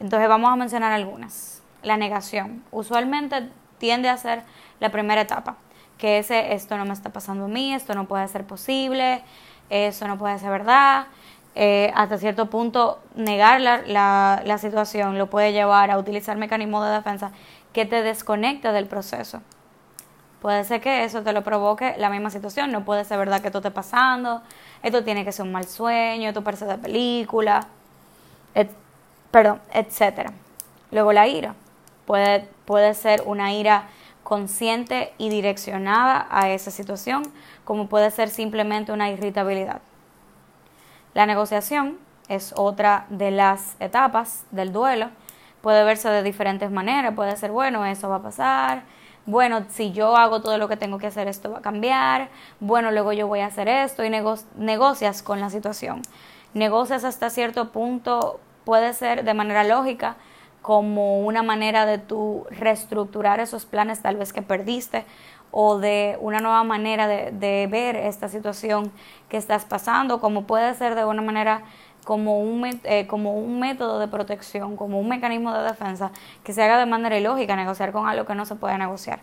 Entonces 0.00 0.28
vamos 0.28 0.52
a 0.52 0.56
mencionar 0.56 0.92
algunas. 0.92 1.62
La 1.82 1.96
negación. 1.96 2.62
Usualmente 2.70 3.50
tiende 3.78 4.08
a 4.08 4.16
ser 4.16 4.42
la 4.80 4.90
primera 4.90 5.20
etapa, 5.20 5.56
que 5.98 6.18
ese 6.18 6.54
esto 6.54 6.76
no 6.76 6.84
me 6.84 6.92
está 6.92 7.10
pasando 7.10 7.44
a 7.44 7.48
mí, 7.48 7.74
esto 7.74 7.94
no 7.94 8.06
puede 8.06 8.26
ser 8.28 8.44
posible, 8.44 9.22
eso 9.70 10.06
no 10.08 10.18
puede 10.18 10.38
ser 10.38 10.50
verdad, 10.50 11.06
eh, 11.54 11.92
hasta 11.94 12.18
cierto 12.18 12.50
punto 12.50 13.00
negar 13.14 13.60
la, 13.60 13.82
la, 14.44 14.58
situación 14.58 15.18
lo 15.18 15.30
puede 15.30 15.52
llevar 15.52 15.90
a 15.90 15.98
utilizar 15.98 16.36
mecanismos 16.36 16.84
de 16.84 16.92
defensa 16.92 17.30
que 17.72 17.86
te 17.86 18.02
desconecta 18.02 18.72
del 18.72 18.86
proceso. 18.86 19.40
Puede 20.42 20.64
ser 20.64 20.80
que 20.80 21.04
eso 21.04 21.22
te 21.22 21.32
lo 21.32 21.42
provoque 21.42 21.94
la 21.96 22.10
misma 22.10 22.30
situación, 22.30 22.72
no 22.72 22.84
puede 22.84 23.04
ser 23.04 23.18
verdad 23.18 23.40
que 23.40 23.48
esto 23.48 23.58
esté 23.58 23.70
pasando, 23.70 24.42
esto 24.82 25.04
tiene 25.04 25.24
que 25.24 25.32
ser 25.32 25.46
un 25.46 25.52
mal 25.52 25.64
sueño, 25.66 26.28
esto 26.28 26.42
parece 26.44 26.66
de 26.66 26.76
película, 26.76 27.66
perdón, 29.30 29.60
etcétera. 29.72 30.32
Luego 30.92 31.12
la 31.12 31.26
ira. 31.26 31.54
Puede, 32.06 32.48
puede 32.64 32.94
ser 32.94 33.22
una 33.26 33.52
ira 33.52 33.88
consciente 34.22 35.12
y 35.18 35.28
direccionada 35.28 36.26
a 36.30 36.48
esa 36.50 36.70
situación, 36.70 37.22
como 37.64 37.88
puede 37.88 38.10
ser 38.10 38.30
simplemente 38.30 38.92
una 38.92 39.10
irritabilidad. 39.10 39.80
La 41.12 41.26
negociación 41.26 41.98
es 42.28 42.54
otra 42.56 43.06
de 43.10 43.30
las 43.30 43.76
etapas 43.80 44.44
del 44.50 44.72
duelo. 44.72 45.10
Puede 45.60 45.84
verse 45.84 46.08
de 46.08 46.22
diferentes 46.22 46.70
maneras. 46.70 47.14
Puede 47.14 47.36
ser, 47.36 47.52
bueno, 47.52 47.86
eso 47.86 48.08
va 48.08 48.16
a 48.16 48.22
pasar. 48.22 48.82
Bueno, 49.26 49.64
si 49.70 49.92
yo 49.92 50.16
hago 50.16 50.42
todo 50.42 50.58
lo 50.58 50.68
que 50.68 50.76
tengo 50.76 50.98
que 50.98 51.06
hacer, 51.06 51.28
esto 51.28 51.50
va 51.50 51.58
a 51.58 51.62
cambiar. 51.62 52.28
Bueno, 52.60 52.90
luego 52.90 53.12
yo 53.12 53.26
voy 53.26 53.40
a 53.40 53.46
hacer 53.46 53.68
esto 53.68 54.04
y 54.04 54.10
negocias 54.10 55.22
con 55.22 55.40
la 55.40 55.48
situación. 55.50 56.02
Negocias 56.52 57.04
hasta 57.04 57.30
cierto 57.30 57.70
punto, 57.72 58.40
puede 58.64 58.92
ser 58.92 59.24
de 59.24 59.34
manera 59.34 59.64
lógica, 59.64 60.16
como 60.64 61.18
una 61.18 61.42
manera 61.42 61.84
de 61.84 61.98
tú 61.98 62.46
reestructurar 62.48 63.38
esos 63.38 63.66
planes 63.66 64.00
tal 64.00 64.16
vez 64.16 64.32
que 64.32 64.40
perdiste 64.40 65.04
o 65.50 65.78
de 65.78 66.16
una 66.22 66.40
nueva 66.40 66.64
manera 66.64 67.06
de, 67.06 67.68
ver 67.70 67.96
esta 67.96 68.30
situación 68.30 68.90
que 69.28 69.36
estás 69.36 69.66
pasando, 69.66 70.22
como 70.22 70.46
puede 70.46 70.72
ser 70.74 70.94
de 70.94 71.04
una 71.04 71.20
manera 71.20 71.64
como 72.04 72.40
un, 72.40 72.80
eh, 72.84 73.06
como 73.06 73.34
un 73.34 73.60
método 73.60 73.98
de 73.98 74.08
protección, 74.08 74.74
como 74.78 74.98
un 74.98 75.06
mecanismo 75.06 75.52
de 75.52 75.64
defensa 75.64 76.12
que 76.44 76.54
se 76.54 76.62
haga 76.62 76.78
de 76.78 76.86
manera 76.86 77.18
ilógica, 77.18 77.56
negociar 77.56 77.92
con 77.92 78.08
algo 78.08 78.24
que 78.24 78.34
no 78.34 78.46
se 78.46 78.54
puede 78.54 78.78
negociar. 78.78 79.20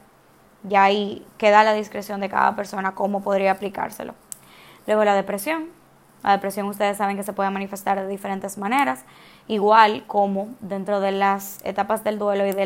Y 0.70 0.76
ahí 0.76 1.26
queda 1.40 1.64
la 1.64 1.74
discreción 1.74 2.22
de 2.22 2.30
cada 2.30 2.56
persona 2.56 2.94
cómo 2.94 3.24
podría 3.24 3.54
aplicárselo. 3.54 4.14
Luego 4.86 5.04
la 5.06 5.16
depresión. 5.16 5.70
La 6.22 6.34
depresión 6.34 6.68
ustedes 6.68 6.98
saben 6.98 7.18
que 7.18 7.24
se 7.24 7.34
puede 7.34 7.50
manifestar 7.50 8.00
de 8.00 8.08
diferentes 8.08 8.60
maneras, 8.60 9.06
igual 9.48 10.04
como 10.08 10.50
dentro 10.62 11.00
de 11.00 11.12
las 11.12 11.60
etapas 11.64 12.04
del 12.04 12.20
duelo 12.20 12.46
y 12.46 12.52
de 12.52 12.66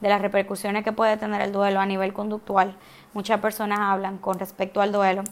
de 0.00 0.10
las 0.10 0.20
repercusiones 0.20 0.84
que 0.84 0.92
puede 0.92 1.16
tener 1.16 1.40
el 1.40 1.52
duelo 1.52 1.80
a 1.80 1.86
nivel 1.86 2.12
conductual. 2.12 2.76
Muchas 3.14 3.40
personas 3.40 3.78
hablan 3.80 4.18
con 4.18 4.38
respecto 4.38 4.80
al 4.82 4.92
duelo 4.92 5.22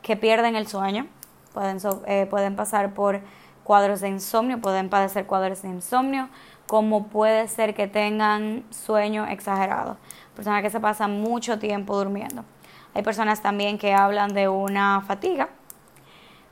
que 0.00 0.16
pierden 0.16 0.56
el 0.56 0.66
sueño, 0.66 1.06
pueden, 1.52 1.78
eh, 2.06 2.26
pueden 2.30 2.56
pasar 2.56 2.94
por 2.94 3.20
cuadros 3.64 4.00
de 4.00 4.08
insomnio, 4.08 4.60
pueden 4.60 4.88
padecer 4.88 5.26
cuadros 5.26 5.62
de 5.62 5.68
insomnio, 5.68 6.28
como 6.66 7.08
puede 7.08 7.48
ser 7.48 7.74
que 7.74 7.88
tengan 7.88 8.64
sueño 8.70 9.26
exagerado, 9.26 9.96
personas 10.34 10.62
que 10.62 10.70
se 10.70 10.80
pasan 10.80 11.20
mucho 11.20 11.58
tiempo 11.58 11.96
durmiendo. 11.96 12.44
Hay 12.94 13.02
personas 13.02 13.42
también 13.42 13.78
que 13.78 13.92
hablan 13.92 14.32
de 14.32 14.48
una 14.48 15.02
fatiga. 15.02 15.48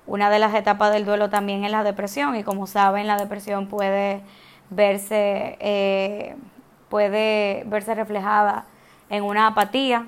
Una 0.07 0.31
de 0.31 0.39
las 0.39 0.55
etapas 0.55 0.93
del 0.93 1.05
duelo 1.05 1.31
también 1.31 1.65
es 1.65 1.71
la 1.71 1.83
depresión 1.83 2.37
y 2.37 2.45
como 2.45 2.67
saben 2.67 3.07
la 3.07 3.17
depresión 3.17 3.69
puede 3.69 4.23
verse 4.71 5.57
eh, 5.61 6.37
puede 6.89 7.65
verse 7.67 7.95
reflejada 7.95 8.67
en 9.09 9.25
una 9.25 9.49
apatía, 9.49 10.07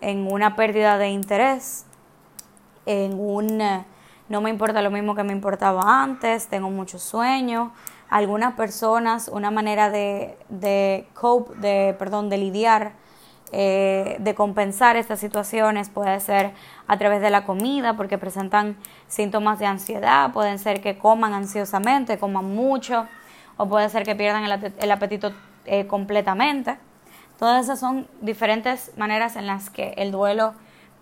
en 0.00 0.30
una 0.30 0.56
pérdida 0.56 0.98
de 0.98 1.08
interés, 1.08 1.84
en 2.86 3.18
un 3.18 3.60
eh, 3.60 3.84
no 4.28 4.40
me 4.40 4.50
importa 4.50 4.82
lo 4.82 4.90
mismo 4.90 5.14
que 5.14 5.22
me 5.22 5.32
importaba 5.32 6.02
antes, 6.02 6.48
tengo 6.48 6.68
mucho 6.70 6.98
sueño. 6.98 7.72
Algunas 8.08 8.54
personas, 8.54 9.28
una 9.28 9.50
manera 9.50 9.90
de, 9.90 10.36
de 10.48 11.08
cope, 11.14 11.54
de, 11.56 11.94
perdón, 11.96 12.28
de 12.28 12.38
lidiar, 12.38 12.92
eh, 13.52 14.16
de 14.18 14.34
compensar 14.34 14.96
estas 14.96 15.20
situaciones 15.20 15.88
puede 15.88 16.18
ser 16.18 16.52
a 16.88 16.98
través 16.98 17.20
de 17.20 17.30
la 17.30 17.44
comida, 17.44 17.96
porque 17.96 18.18
presentan 18.18 18.76
síntomas 19.08 19.58
de 19.58 19.66
ansiedad, 19.66 20.32
pueden 20.32 20.58
ser 20.58 20.80
que 20.80 20.98
coman 20.98 21.32
ansiosamente, 21.32 22.18
coman 22.18 22.44
mucho, 22.44 23.06
o 23.56 23.68
puede 23.68 23.88
ser 23.88 24.04
que 24.04 24.14
pierdan 24.14 24.44
el 24.44 24.90
apetito 24.90 25.32
eh, 25.64 25.86
completamente. 25.86 26.76
Todas 27.38 27.64
esas 27.64 27.78
son 27.78 28.06
diferentes 28.20 28.92
maneras 28.96 29.36
en 29.36 29.46
las 29.46 29.70
que 29.70 29.94
el 29.96 30.10
duelo 30.10 30.54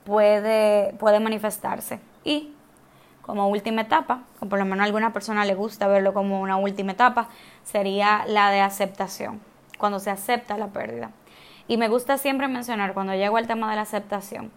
puede, 0.04 0.92
puede 0.94 1.20
manifestarse. 1.20 2.00
Y 2.24 2.52
como 3.22 3.48
última 3.48 3.82
etapa, 3.82 4.22
o 4.40 4.46
por 4.46 4.58
lo 4.58 4.64
menos 4.64 4.80
a 4.80 4.84
alguna 4.84 5.12
persona 5.12 5.44
le 5.44 5.54
gusta 5.54 5.86
verlo 5.86 6.12
como 6.12 6.40
una 6.40 6.56
última 6.56 6.92
etapa, 6.92 7.28
sería 7.62 8.24
la 8.26 8.50
de 8.50 8.60
aceptación, 8.60 9.40
cuando 9.78 9.98
se 9.98 10.10
acepta 10.10 10.58
la 10.58 10.68
pérdida. 10.68 11.10
Y 11.66 11.78
me 11.78 11.88
gusta 11.88 12.18
siempre 12.18 12.48
mencionar 12.48 12.92
cuando 12.92 13.14
llego 13.14 13.36
al 13.38 13.46
tema 13.46 13.70
de 13.70 13.76
la 13.76 13.82
aceptación, 13.82 14.50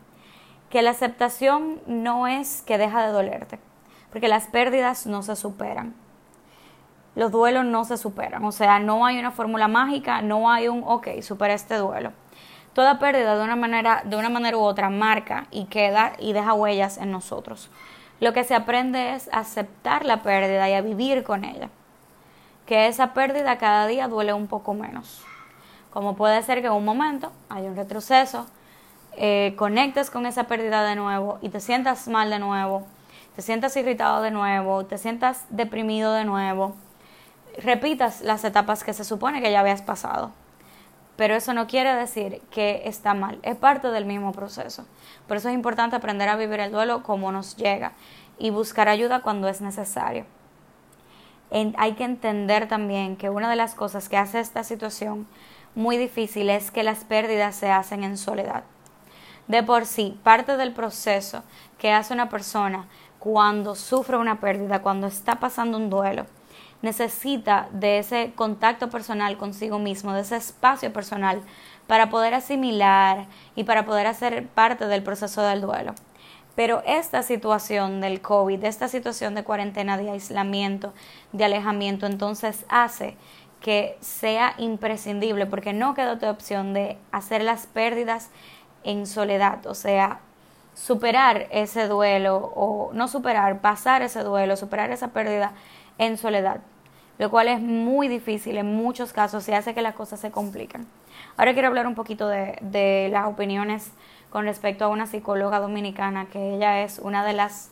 que 0.70 0.82
la 0.82 0.92
aceptación 0.92 1.82
no 1.88 2.28
es 2.28 2.62
que 2.64 2.78
deja 2.78 3.06
de 3.06 3.12
dolerte, 3.12 3.60
porque 4.12 4.28
las 4.28 4.48
pérdidas 4.48 5.06
no 5.06 5.24
se 5.24 5.36
superan 5.36 5.96
los 7.18 7.32
duelos 7.32 7.66
no 7.66 7.84
se 7.84 7.98
superan. 7.98 8.46
O 8.46 8.52
sea, 8.52 8.78
no 8.78 9.04
hay 9.04 9.18
una 9.18 9.32
fórmula 9.32 9.68
mágica, 9.68 10.22
no 10.22 10.52
hay 10.52 10.68
un, 10.68 10.84
ok, 10.86 11.20
supera 11.22 11.56
este 11.56 11.76
duelo. 11.76 12.14
Toda 12.74 13.00
pérdida 13.00 13.36
de 13.36 13.44
una 13.44 13.56
manera, 13.56 14.04
de 14.06 14.16
una 14.18 14.30
manera 14.30 14.56
u 14.56 14.62
otra 14.62 14.92
marca 14.92 15.48
y 15.50 15.66
queda 15.66 16.14
y 16.20 16.34
deja 16.34 16.54
huellas 16.54 17.00
en 17.00 17.12
nosotros. 17.12 17.72
Lo 18.20 18.34
que 18.34 18.44
se 18.44 18.54
aprende 18.54 19.16
es 19.16 19.32
aceptar 19.34 20.06
la 20.06 20.22
pérdida 20.22 20.70
y 20.70 20.74
a 20.74 20.82
vivir 20.82 21.24
con 21.24 21.44
ella. 21.44 21.70
Que 22.68 22.86
esa 22.86 23.16
pérdida 23.16 23.58
cada 23.58 23.88
día 23.88 24.08
duele 24.08 24.34
un 24.34 24.46
poco 24.46 24.76
menos. 24.76 25.26
Como 25.92 26.16
puede 26.16 26.44
ser 26.44 26.62
que 26.62 26.68
en 26.68 26.74
un 26.74 26.86
momento 26.86 27.32
haya 27.50 27.68
un 27.68 27.76
retroceso, 27.76 28.46
eh, 29.18 29.54
conectes 29.58 30.10
con 30.10 30.26
esa 30.26 30.46
pérdida 30.46 30.84
de 30.84 30.96
nuevo 30.96 31.40
y 31.42 31.50
te 31.50 31.60
sientas 31.60 32.08
mal 32.08 32.30
de 32.30 32.40
nuevo, 32.40 32.88
te 33.36 33.42
sientas 33.42 33.76
irritado 33.76 34.22
de 34.22 34.32
nuevo, 34.32 34.86
te 34.86 34.98
sientas 34.98 35.46
deprimido 35.50 36.14
de 36.14 36.24
nuevo 36.24 36.76
repitas 37.58 38.22
las 38.22 38.44
etapas 38.44 38.84
que 38.84 38.94
se 38.94 39.04
supone 39.04 39.42
que 39.42 39.52
ya 39.52 39.60
habías 39.60 39.82
pasado. 39.82 40.32
Pero 41.16 41.36
eso 41.36 41.54
no 41.54 41.66
quiere 41.66 41.96
decir 41.96 42.42
que 42.52 42.84
está 42.86 43.16
mal, 43.16 43.40
es 43.42 43.56
parte 43.56 43.88
del 43.88 44.06
mismo 44.06 44.32
proceso. 44.32 44.86
Por 45.28 45.38
eso 45.38 45.50
es 45.50 45.56
importante 45.56 45.96
aprender 45.96 46.30
a 46.30 46.36
vivir 46.36 46.60
el 46.60 46.72
duelo 46.72 47.02
como 47.02 47.32
nos 47.32 47.58
llega 47.58 47.94
y 48.38 48.52
buscar 48.52 48.88
ayuda 48.88 49.22
cuando 49.22 49.48
es 49.48 49.62
necesario. 49.62 50.26
hay 51.50 51.94
que 51.94 52.04
entender 52.04 52.68
también 52.68 53.16
que 53.16 53.30
una 53.30 53.50
de 53.50 53.56
las 53.56 53.74
cosas 53.74 54.10
que 54.10 54.18
hace 54.18 54.40
esta 54.40 54.64
situación 54.64 55.28
muy 55.74 55.98
difícil 55.98 56.50
es 56.50 56.70
que 56.72 56.84
las 56.84 57.04
pérdidas 57.04 57.56
se 57.56 57.72
hacen 57.72 58.04
en 58.04 58.18
soledad. 58.18 58.64
De 59.48 59.64
por 59.64 59.86
sí, 59.86 60.20
parte 60.24 60.58
del 60.58 60.74
proceso 60.74 61.44
que 61.78 61.92
hace 61.92 62.14
una 62.14 62.30
persona 62.30 62.88
cuando 63.20 63.76
sufre 63.76 64.18
una 64.18 64.40
pérdida, 64.40 64.82
cuando 64.82 65.08
está 65.08 65.36
pasando 65.36 65.78
un 65.78 65.90
duelo, 65.90 66.26
necesita 66.82 67.68
de 67.72 68.00
ese 68.00 68.34
contacto 68.36 68.90
personal 68.90 69.38
consigo 69.38 69.80
mismo, 69.80 70.14
de 70.14 70.22
ese 70.22 70.36
espacio 70.36 70.94
personal 70.94 71.42
para 71.88 72.10
poder 72.10 72.34
asimilar 72.34 73.26
y 73.56 73.64
para 73.64 73.86
poder 73.86 74.08
hacer 74.08 74.48
parte 74.48 74.86
del 74.88 75.04
proceso 75.04 75.42
del 75.42 75.62
duelo. 75.62 75.96
Pero 76.56 76.82
esta 76.86 77.24
situación 77.24 78.02
del 78.02 78.22
COVID, 78.22 78.64
esta 78.64 78.88
situación 78.88 79.36
de 79.36 79.44
cuarentena, 79.44 79.98
de 79.98 80.10
aislamiento, 80.10 80.94
de 81.32 81.46
alejamiento, 81.46 82.06
entonces 82.06 82.66
hace 82.68 83.16
que 83.62 83.98
sea 84.02 84.54
imprescindible, 84.58 85.46
porque 85.46 85.74
no 85.74 85.94
queda 85.94 86.14
otra 86.14 86.32
opción 86.32 86.74
de 86.74 86.98
hacer 87.12 87.44
las 87.44 87.66
pérdidas 87.68 88.30
en 88.88 89.06
soledad, 89.06 89.68
o 89.68 89.76
sea, 89.76 90.20
superar 90.74 91.48
ese 91.52 91.88
duelo 91.88 92.38
o 92.56 92.92
no 92.94 93.10
superar, 93.10 93.60
pasar 93.60 94.02
ese 94.02 94.24
duelo, 94.24 94.56
superar 94.56 94.92
esa 94.92 95.10
pérdida 95.10 95.52
en 95.98 96.18
soledad, 96.18 96.62
lo 97.18 97.30
cual 97.30 97.50
es 97.50 97.60
muy 97.60 98.08
difícil 98.08 98.58
en 98.58 98.74
muchos 98.76 99.12
casos 99.12 99.48
y 99.50 99.52
hace 99.52 99.74
que 99.74 99.82
las 99.82 99.94
cosas 99.94 100.22
se 100.22 100.32
compliquen. 100.32 100.88
Ahora 101.36 101.52
quiero 101.52 101.68
hablar 101.68 101.86
un 101.86 101.96
poquito 101.96 102.30
de, 102.30 102.58
de 102.62 103.10
las 103.12 103.28
opiniones 103.28 103.92
con 104.30 104.46
respecto 104.46 104.86
a 104.86 104.88
una 104.88 105.06
psicóloga 105.06 105.60
dominicana 105.60 106.28
que 106.28 106.56
ella 106.56 106.82
es 106.82 107.00
una 107.00 107.26
de 107.26 107.34
las, 107.34 107.70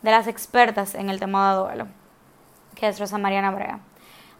de 0.00 0.10
las 0.10 0.26
expertas 0.26 0.94
en 0.94 1.10
el 1.10 1.20
tema 1.20 1.50
de 1.50 1.58
duelo, 1.58 1.86
que 2.74 2.88
es 2.88 2.98
Rosa 2.98 3.18
Mariana 3.18 3.50
Brea. 3.50 3.80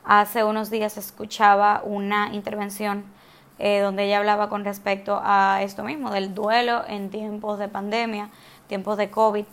Hace 0.05 0.45
unos 0.45 0.71
días 0.71 0.97
escuchaba 0.97 1.83
una 1.85 2.33
intervención 2.33 3.05
eh, 3.59 3.81
donde 3.81 4.05
ella 4.05 4.19
hablaba 4.19 4.49
con 4.49 4.65
respecto 4.65 5.21
a 5.23 5.63
esto 5.63 5.83
mismo, 5.83 6.11
del 6.11 6.35
duelo 6.35 6.83
en 6.87 7.11
tiempos 7.11 7.59
de 7.59 7.69
pandemia, 7.69 8.29
tiempos 8.67 8.99
de 8.99 9.11
COVID, 9.11 9.45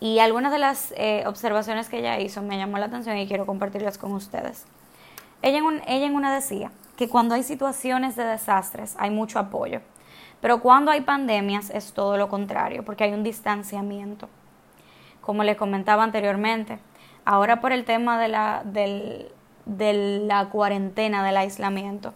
y 0.00 0.18
algunas 0.18 0.50
de 0.50 0.58
las 0.58 0.92
eh, 0.96 1.22
observaciones 1.26 1.88
que 1.88 2.00
ella 2.00 2.18
hizo 2.18 2.42
me 2.42 2.58
llamó 2.58 2.78
la 2.78 2.86
atención 2.86 3.16
y 3.18 3.28
quiero 3.28 3.46
compartirlas 3.46 3.98
con 3.98 4.12
ustedes. 4.12 4.64
Ella 5.42 5.58
en, 5.58 5.82
ella 5.86 6.06
en 6.06 6.14
una 6.16 6.34
decía 6.34 6.72
que 6.96 7.08
cuando 7.08 7.36
hay 7.36 7.44
situaciones 7.44 8.16
de 8.16 8.24
desastres 8.24 8.96
hay 8.98 9.10
mucho 9.10 9.38
apoyo, 9.38 9.80
pero 10.40 10.60
cuando 10.60 10.90
hay 10.90 11.02
pandemias 11.02 11.70
es 11.70 11.92
todo 11.92 12.16
lo 12.16 12.28
contrario, 12.28 12.84
porque 12.84 13.04
hay 13.04 13.12
un 13.12 13.22
distanciamiento. 13.22 14.28
Como 15.20 15.44
les 15.44 15.56
comentaba 15.56 16.02
anteriormente, 16.02 16.80
ahora 17.24 17.60
por 17.60 17.70
el 17.70 17.84
tema 17.84 18.20
de 18.20 18.26
la, 18.26 18.62
de 18.64 19.30
la 20.26 20.48
cuarentena, 20.48 21.24
del 21.24 21.36
aislamiento, 21.36 22.12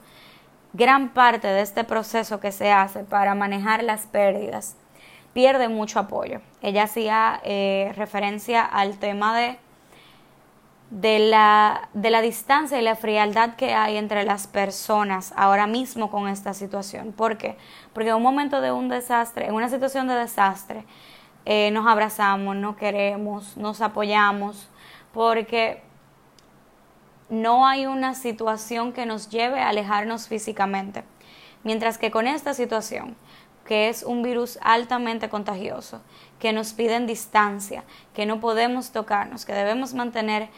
gran 0.76 1.08
parte 1.08 1.48
de 1.48 1.62
este 1.62 1.84
proceso 1.84 2.38
que 2.38 2.52
se 2.52 2.70
hace 2.70 3.02
para 3.02 3.34
manejar 3.34 3.82
las 3.82 4.06
pérdidas 4.06 4.76
pierde 5.32 5.68
mucho 5.68 5.98
apoyo. 5.98 6.40
Ella 6.62 6.84
hacía 6.84 7.40
eh, 7.44 7.92
referencia 7.96 8.64
al 8.64 8.98
tema 8.98 9.36
de, 9.36 9.58
de, 10.90 11.18
la, 11.18 11.88
de 11.92 12.10
la 12.10 12.22
distancia 12.22 12.78
y 12.78 12.82
la 12.82 12.96
frialdad 12.96 13.56
que 13.56 13.74
hay 13.74 13.96
entre 13.96 14.24
las 14.24 14.46
personas 14.46 15.34
ahora 15.36 15.66
mismo 15.66 16.10
con 16.10 16.28
esta 16.28 16.54
situación. 16.54 17.12
¿Por 17.12 17.36
qué? 17.36 17.56
Porque 17.92 18.08
en 18.10 18.16
un 18.16 18.22
momento 18.22 18.60
de 18.60 18.72
un 18.72 18.88
desastre, 18.88 19.46
en 19.46 19.54
una 19.54 19.68
situación 19.68 20.08
de 20.08 20.14
desastre, 20.14 20.84
eh, 21.44 21.70
nos 21.70 21.86
abrazamos, 21.86 22.56
nos 22.56 22.76
queremos, 22.76 23.56
nos 23.56 23.80
apoyamos, 23.80 24.70
porque 25.12 25.82
no 27.28 27.66
hay 27.66 27.86
una 27.86 28.14
situación 28.14 28.92
que 28.92 29.06
nos 29.06 29.28
lleve 29.28 29.60
a 29.60 29.68
alejarnos 29.68 30.28
físicamente. 30.28 31.04
Mientras 31.64 31.98
que 31.98 32.10
con 32.10 32.26
esta 32.26 32.54
situación, 32.54 33.16
que 33.64 33.88
es 33.88 34.02
un 34.02 34.22
virus 34.22 34.58
altamente 34.62 35.28
contagioso, 35.28 36.00
que 36.38 36.52
nos 36.52 36.72
piden 36.72 37.06
distancia, 37.06 37.84
que 38.14 38.26
no 38.26 38.40
podemos 38.40 38.92
tocarnos, 38.92 39.44
que 39.44 39.52
debemos 39.52 39.92
mantener 39.92 40.48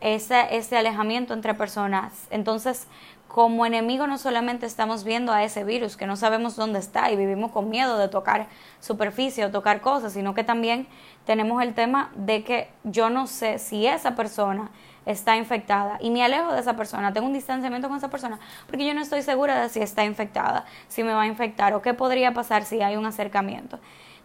ese, 0.00 0.54
ese 0.54 0.76
alejamiento 0.76 1.32
entre 1.32 1.54
personas. 1.54 2.26
Entonces, 2.30 2.86
como 3.30 3.64
enemigo 3.64 4.08
no 4.08 4.18
solamente 4.18 4.66
estamos 4.66 5.04
viendo 5.04 5.32
a 5.32 5.44
ese 5.44 5.62
virus 5.62 5.96
que 5.96 6.06
no 6.06 6.16
sabemos 6.16 6.56
dónde 6.56 6.80
está 6.80 7.12
y 7.12 7.16
vivimos 7.16 7.52
con 7.52 7.70
miedo 7.70 7.96
de 7.96 8.08
tocar 8.08 8.48
superficie 8.80 9.44
o 9.44 9.52
tocar 9.52 9.80
cosas, 9.80 10.12
sino 10.12 10.34
que 10.34 10.42
también 10.42 10.88
tenemos 11.26 11.62
el 11.62 11.74
tema 11.74 12.10
de 12.16 12.42
que 12.42 12.70
yo 12.82 13.08
no 13.08 13.28
sé 13.28 13.60
si 13.60 13.86
esa 13.86 14.16
persona 14.16 14.72
está 15.10 15.36
infectada 15.36 15.98
y 16.00 16.10
me 16.10 16.24
alejo 16.24 16.52
de 16.52 16.60
esa 16.60 16.76
persona, 16.76 17.12
tengo 17.12 17.26
un 17.26 17.32
distanciamiento 17.32 17.88
con 17.88 17.96
esa 17.96 18.10
persona 18.10 18.38
porque 18.66 18.86
yo 18.86 18.94
no 18.94 19.00
estoy 19.00 19.22
segura 19.22 19.60
de 19.60 19.68
si 19.68 19.80
está 19.80 20.04
infectada, 20.04 20.64
si 20.88 21.02
me 21.02 21.12
va 21.12 21.22
a 21.22 21.26
infectar 21.26 21.74
o 21.74 21.82
qué 21.82 21.94
podría 21.94 22.32
pasar 22.32 22.64
si 22.64 22.80
hay 22.82 22.96
un 22.96 23.06
acercamiento. 23.06 23.78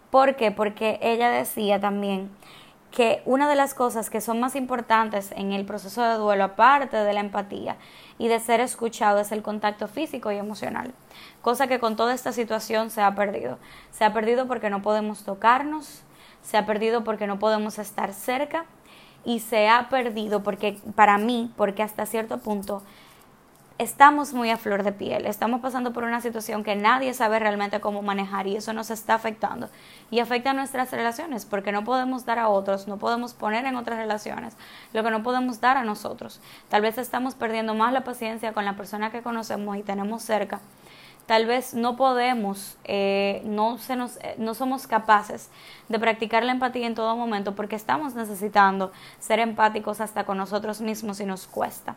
¿Por 0.10 0.36
qué? 0.36 0.52
Porque 0.52 1.00
ella 1.02 1.30
decía 1.30 1.80
también 1.80 2.30
que 2.96 3.22
una 3.26 3.50
de 3.50 3.56
las 3.56 3.74
cosas 3.74 4.10
que 4.10 4.22
son 4.22 4.40
más 4.40 4.56
importantes 4.56 5.34
en 5.36 5.52
el 5.52 5.66
proceso 5.66 6.02
de 6.02 6.16
duelo, 6.16 6.46
aparte 6.46 6.96
de 6.96 7.14
la 7.14 7.20
empatía 7.20 7.76
y 8.18 8.30
de 8.30 8.40
ser 8.40 8.62
escuchado, 8.62 9.20
es 9.20 9.34
el 9.34 9.42
contacto 9.42 9.90
físico 9.90 10.32
y 10.32 10.38
emocional. 10.38 10.94
Cosa 11.42 11.68
que 11.68 11.80
con 11.80 11.98
toda 11.98 12.14
esta 12.14 12.32
situación 12.32 12.90
se 12.90 13.02
ha 13.02 13.14
perdido. 13.14 13.60
Se 13.92 14.06
ha 14.06 14.14
perdido 14.14 14.48
porque 14.48 14.70
no 14.70 14.82
podemos 14.82 15.26
tocarnos, 15.26 16.04
se 16.42 16.56
ha 16.56 16.66
perdido 16.66 17.04
porque 17.04 17.28
no 17.28 17.38
podemos 17.38 17.80
estar 17.80 18.14
cerca 18.14 18.66
y 19.26 19.40
se 19.40 19.68
ha 19.68 19.90
perdido 19.90 20.44
porque 20.44 20.78
para 20.96 21.18
mí, 21.18 21.52
porque 21.58 21.84
hasta 21.84 22.06
cierto 22.06 22.38
punto 22.38 22.84
estamos 23.78 24.34
muy 24.34 24.50
a 24.52 24.58
flor 24.58 24.84
de 24.84 24.94
piel, 24.94 25.26
estamos 25.26 25.60
pasando 25.60 25.92
por 25.92 26.06
una 26.06 26.22
situación 26.22 26.64
que 26.64 26.76
nadie 26.78 27.14
sabe 27.14 27.40
realmente 27.40 27.82
cómo 27.82 28.02
manejar 28.02 28.48
y 28.48 28.56
eso 28.56 28.72
nos 28.72 28.90
está 28.90 29.16
afectando 29.16 29.70
y 30.12 30.20
afecta 30.20 30.52
a 30.52 30.54
nuestras 30.54 30.92
relaciones 30.92 31.46
porque 31.46 31.74
no 31.74 31.84
podemos 31.84 32.26
dar 32.26 32.40
a 32.40 32.48
otros, 32.48 32.88
no 32.88 32.98
podemos 32.98 33.34
poner 33.34 33.66
en 33.66 33.76
otras 33.76 33.98
relaciones 33.98 34.56
lo 34.94 35.04
que 35.04 35.12
no 35.12 35.24
podemos 35.24 35.60
dar 35.60 35.76
a 35.76 35.84
nosotros. 35.84 36.40
Tal 36.70 36.84
vez 36.84 36.98
estamos 36.98 37.36
perdiendo 37.36 37.74
más 37.74 37.92
la 37.92 38.06
paciencia 38.06 38.54
con 38.54 38.64
la 38.64 38.78
persona 38.78 39.12
que 39.12 39.22
conocemos 39.22 39.76
y 39.76 39.84
tenemos 39.84 40.24
cerca 40.24 40.62
tal 41.26 41.46
vez 41.46 41.74
no 41.74 41.96
podemos, 41.96 42.78
eh, 42.84 43.42
no, 43.46 43.78
se 43.78 43.96
nos, 43.96 44.18
eh, 44.18 44.36
no 44.38 44.54
somos 44.54 44.88
capaces 44.88 45.50
de 45.90 46.00
practicar 46.00 46.44
la 46.44 46.52
empatía 46.52 46.88
en 46.88 46.96
todo 46.96 47.16
momento 47.16 47.56
porque 47.56 47.76
estamos 47.76 48.16
necesitando 48.16 48.92
ser 49.20 49.40
empáticos 49.40 50.02
hasta 50.02 50.26
con 50.26 50.38
nosotros 50.38 50.82
mismos 50.82 51.20
y 51.20 51.26
nos 51.26 51.48
cuesta. 51.48 51.96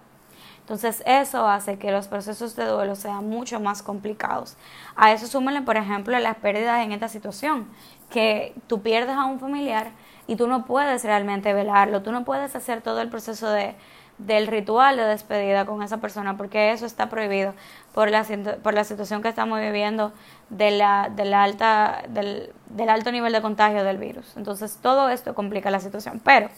Entonces 0.61 1.03
eso 1.07 1.49
hace 1.49 1.79
que 1.79 1.91
los 1.91 2.09
procesos 2.09 2.55
de 2.55 2.67
duelo 2.67 2.95
sean 2.95 3.27
mucho 3.27 3.59
más 3.59 3.83
complicados. 3.83 4.57
A 4.97 5.13
eso 5.13 5.27
súmenle, 5.27 5.63
por 5.63 5.79
ejemplo, 5.79 6.19
las 6.19 6.37
pérdidas 6.37 6.85
en 6.85 6.93
esta 6.93 7.09
situación, 7.09 7.67
que 8.11 8.55
tú 8.67 8.83
pierdes 8.83 9.17
a 9.17 9.25
un 9.25 9.41
familiar 9.41 9.93
y 10.27 10.37
tú 10.37 10.47
no 10.47 10.67
puedes 10.67 11.05
realmente 11.05 11.55
velarlo, 11.55 12.03
tú 12.03 12.13
no 12.13 12.25
puedes 12.27 12.55
hacer 12.55 12.83
todo 12.83 13.01
el 13.01 13.09
proceso 13.09 13.49
de, 13.49 13.77
del 14.19 14.47
ritual 14.47 14.99
de 14.99 15.05
despedida 15.05 15.65
con 15.65 15.83
esa 15.83 15.99
persona, 15.99 16.37
porque 16.37 16.73
eso 16.73 16.85
está 16.85 17.09
prohibido 17.09 17.55
por 17.99 18.75
la, 18.75 18.85
situación 18.85 19.23
que 19.23 19.29
estamos 19.29 19.59
viviendo 19.59 20.13
de 20.51 20.71
la 20.71 21.43
alta, 21.43 22.05
del, 22.09 22.53
del 22.67 22.91
alto 22.91 23.11
nivel 23.11 23.33
de 23.33 23.43
contagio 23.43 23.83
del 23.83 23.99
virus. 23.99 24.37
Entonces, 24.37 24.79
todo 24.81 25.09
esto 25.09 25.35
complica 25.35 25.69
la 25.73 25.81
situación, 25.81 26.21
pero 26.25 26.49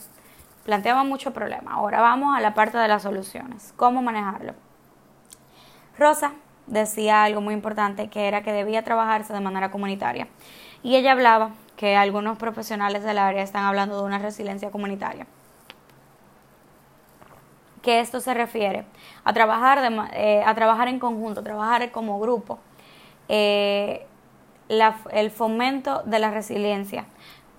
planteaba 0.66 1.02
mucho 1.02 1.32
problema. 1.32 1.72
Ahora 1.72 2.02
vamos 2.02 2.36
a 2.36 2.42
la 2.42 2.52
parte 2.52 2.76
de 2.76 2.86
las 2.88 3.04
soluciones. 3.04 3.72
¿Cómo 3.78 4.02
manejarlo? 4.02 4.52
Rosa 5.98 6.32
decía 6.66 7.24
algo 7.24 7.40
muy 7.40 7.54
importante, 7.54 8.10
que 8.10 8.28
era 8.28 8.42
que 8.42 8.52
debía 8.52 8.84
trabajarse 8.84 9.32
de 9.32 9.40
manera 9.40 9.70
comunitaria. 9.70 10.28
Y 10.82 10.96
ella 10.96 11.12
hablaba 11.12 11.52
que 11.78 11.96
algunos 11.96 12.36
profesionales 12.36 13.02
del 13.02 13.16
área 13.16 13.42
están 13.42 13.64
hablando 13.64 13.96
de 13.96 14.04
una 14.04 14.18
resiliencia 14.18 14.70
comunitaria 14.70 15.26
que 17.82 18.00
esto 18.00 18.20
se 18.20 18.34
refiere 18.34 18.84
a 19.24 19.32
trabajar, 19.32 19.80
de, 19.80 20.08
eh, 20.12 20.42
a 20.44 20.54
trabajar 20.54 20.88
en 20.88 20.98
conjunto, 20.98 21.42
trabajar 21.42 21.90
como 21.90 22.20
grupo, 22.20 22.58
eh, 23.28 24.06
el 24.68 25.30
fomento 25.30 26.02
de 26.04 26.18
la 26.18 26.30
resiliencia 26.30 27.06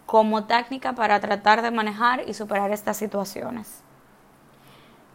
como 0.06 0.44
técnica 0.44 0.94
para 0.94 1.20
tratar 1.20 1.62
de 1.62 1.72
manejar 1.72 2.28
y 2.28 2.34
superar 2.34 2.72
estas 2.72 2.98
situaciones. 2.98 3.84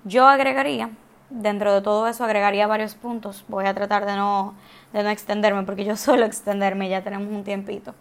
Yo 0.04 0.26
agregaría, 0.26 0.90
dentro 1.30 1.74
de 1.74 1.82
todo 1.82 2.06
eso 2.06 2.24
agregaría 2.24 2.66
varios 2.66 2.94
puntos, 2.94 3.44
voy 3.48 3.66
a 3.66 3.74
tratar 3.74 4.06
de 4.06 4.16
no, 4.16 4.54
de 4.92 5.02
no 5.02 5.10
extenderme 5.10 5.64
porque 5.64 5.84
yo 5.84 5.96
suelo 5.98 6.24
extenderme, 6.24 6.88
ya 6.88 7.02
tenemos 7.02 7.28
un 7.28 7.44
tiempito. 7.44 7.94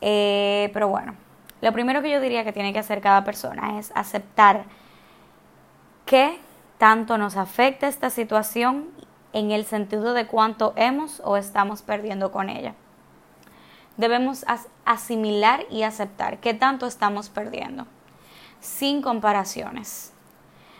Eh, 0.00 0.70
pero 0.72 0.88
bueno, 0.88 1.14
lo 1.60 1.72
primero 1.72 2.02
que 2.02 2.10
yo 2.10 2.20
diría 2.20 2.44
que 2.44 2.52
tiene 2.52 2.72
que 2.72 2.78
hacer 2.78 3.00
cada 3.00 3.24
persona 3.24 3.78
es 3.78 3.92
aceptar 3.94 4.64
qué 6.10 6.40
tanto 6.78 7.18
nos 7.18 7.36
afecta 7.36 7.86
esta 7.86 8.10
situación 8.10 8.88
en 9.32 9.52
el 9.52 9.64
sentido 9.64 10.12
de 10.12 10.26
cuánto 10.26 10.72
hemos 10.74 11.22
o 11.24 11.36
estamos 11.36 11.82
perdiendo 11.82 12.32
con 12.32 12.50
ella. 12.50 12.74
Debemos 13.96 14.44
asimilar 14.84 15.66
y 15.70 15.84
aceptar 15.84 16.38
qué 16.38 16.52
tanto 16.52 16.88
estamos 16.88 17.28
perdiendo, 17.28 17.86
sin 18.58 19.02
comparaciones, 19.02 20.12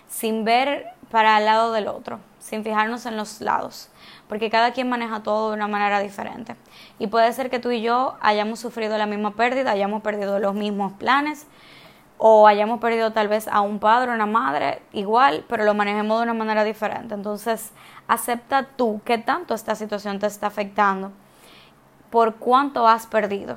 sin 0.09 0.45
ver 0.45 0.87
para 1.13 1.39
el 1.39 1.45
lado 1.45 1.73
del 1.73 1.87
otro, 1.87 2.19
sin 2.41 2.65
fijarnos 2.65 3.07
en 3.07 3.17
los 3.17 3.41
lados, 3.41 3.89
porque 4.29 4.51
cada 4.51 4.73
quien 4.73 4.89
maneja 4.89 5.23
todo 5.23 5.51
de 5.51 5.55
una 5.55 5.69
manera 5.69 6.01
diferente. 6.01 6.57
Y 6.99 7.07
puede 7.07 7.33
ser 7.33 7.51
que 7.51 7.61
tú 7.61 7.71
y 7.71 7.83
yo 7.83 8.17
hayamos 8.21 8.59
sufrido 8.59 8.99
la 8.99 9.07
misma 9.07 9.37
pérdida, 9.37 9.71
hayamos 9.71 10.03
perdido 10.03 10.41
los 10.41 10.55
mismos 10.57 10.95
planes, 10.95 11.47
o 12.23 12.47
hayamos 12.47 12.81
perdido 12.81 13.15
tal 13.15 13.29
vez 13.29 13.49
a 13.49 13.63
un 13.63 13.79
padre 13.79 14.11
o 14.11 14.15
una 14.15 14.27
madre 14.27 14.83
igual, 14.93 15.43
pero 15.49 15.65
lo 15.65 15.73
manejemos 15.73 16.19
de 16.19 16.25
una 16.25 16.35
manera 16.35 16.65
diferente. 16.65 17.15
Entonces, 17.15 17.71
acepta 18.09 18.65
tú 18.77 19.01
qué 19.07 19.17
tanto 19.17 19.55
esta 19.55 19.75
situación 19.75 20.19
te 20.19 20.27
está 20.27 20.49
afectando, 20.49 21.13
por 22.11 22.35
cuánto 22.35 22.87
has 22.87 23.07
perdido, 23.07 23.57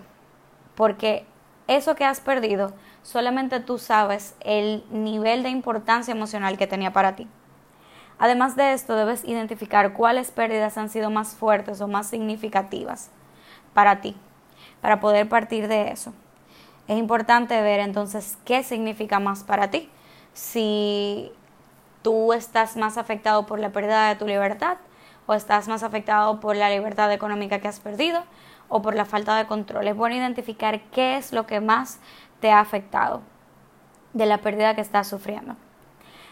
porque 0.76 1.26
eso 1.68 1.96
que 1.96 2.06
has 2.06 2.22
perdido, 2.22 2.72
solamente 3.02 3.60
tú 3.60 3.78
sabes 3.78 4.34
el 4.40 4.86
nivel 4.90 5.44
de 5.44 5.50
importancia 5.50 6.14
emocional 6.14 6.58
que 6.58 6.66
tenía 6.66 6.94
para 6.94 7.18
ti. 7.18 7.28
Además 8.18 8.56
de 8.56 8.72
esto, 8.72 8.96
debes 8.96 9.26
identificar 9.26 9.92
cuáles 9.92 10.32
pérdidas 10.32 10.78
han 10.78 10.88
sido 10.88 11.10
más 11.10 11.36
fuertes 11.36 11.82
o 11.82 11.90
más 11.90 12.08
significativas 12.08 13.10
para 13.74 14.00
ti, 14.00 14.16
para 14.80 15.02
poder 15.02 15.28
partir 15.28 15.68
de 15.68 15.92
eso 15.92 16.14
es 16.88 16.98
importante 16.98 17.62
ver 17.62 17.80
entonces 17.80 18.38
qué 18.46 18.64
significa 18.64 19.20
más 19.20 19.44
para 19.44 19.72
ti. 19.72 19.90
Si 20.34 21.32
tú 22.02 22.34
estás 22.34 22.76
más 22.76 22.98
afectado 22.98 23.46
por 23.46 23.60
la 23.60 23.72
pérdida 23.72 24.10
de 24.10 24.16
tu 24.16 24.28
libertad 24.28 24.78
o 25.26 25.34
estás 25.34 25.68
más 25.68 25.84
afectado 25.84 26.40
por 26.40 26.56
la 26.56 26.70
libertad 26.70 27.12
económica 27.14 27.60
que 27.60 27.70
has 27.70 27.80
perdido 27.80 28.24
o 28.68 28.82
por 28.82 28.96
la 28.96 29.06
falta 29.06 29.38
de 29.38 29.46
control. 29.46 29.88
Es 29.88 29.96
bueno 29.96 30.16
identificar 30.16 30.82
qué 30.92 31.18
es 31.18 31.32
lo 31.32 31.46
que 31.46 31.62
más 31.62 32.00
te 32.42 32.52
ha 32.52 32.60
afectado 32.60 33.22
de 34.12 34.26
la 34.26 34.40
pérdida 34.40 34.76
que 34.76 34.82
estás 34.82 35.08
sufriendo. 35.08 35.56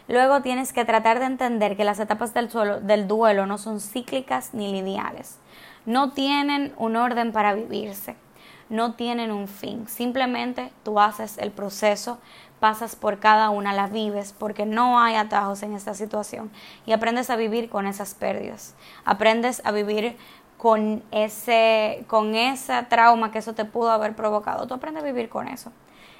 Luego 0.07 0.41
tienes 0.41 0.73
que 0.73 0.83
tratar 0.83 1.19
de 1.19 1.25
entender 1.25 1.77
que 1.77 1.85
las 1.85 1.99
etapas 1.99 2.33
del, 2.33 2.49
del 2.81 3.07
duelo 3.07 3.45
no 3.45 3.57
son 3.57 3.79
cíclicas 3.79 4.53
ni 4.53 4.71
lineales. 4.73 5.39
No 5.85 6.11
tienen 6.11 6.73
un 6.77 6.97
orden 6.97 7.31
para 7.31 7.53
vivirse 7.53 8.17
no 8.71 8.93
tienen 8.93 9.31
un 9.31 9.47
fin. 9.47 9.87
Simplemente 9.87 10.71
tú 10.83 10.99
haces 10.99 11.37
el 11.37 11.51
proceso, 11.51 12.19
pasas 12.61 12.95
por 12.95 13.19
cada 13.19 13.49
una, 13.49 13.73
la 13.73 13.87
vives, 13.87 14.33
porque 14.37 14.65
no 14.65 14.99
hay 14.99 15.15
atajos 15.15 15.61
en 15.61 15.75
esta 15.75 15.93
situación 15.93 16.49
y 16.85 16.93
aprendes 16.93 17.29
a 17.29 17.35
vivir 17.35 17.69
con 17.69 17.85
esas 17.85 18.15
pérdidas. 18.15 18.73
Aprendes 19.03 19.61
a 19.65 19.71
vivir 19.71 20.15
con 20.57 21.03
ese, 21.11 22.05
con 22.07 22.33
ese 22.33 22.81
trauma 22.83 23.29
que 23.31 23.39
eso 23.39 23.53
te 23.53 23.65
pudo 23.65 23.91
haber 23.91 24.15
provocado. 24.15 24.67
Tú 24.67 24.73
aprendes 24.73 25.03
a 25.03 25.05
vivir 25.05 25.27
con 25.27 25.49
eso. 25.49 25.73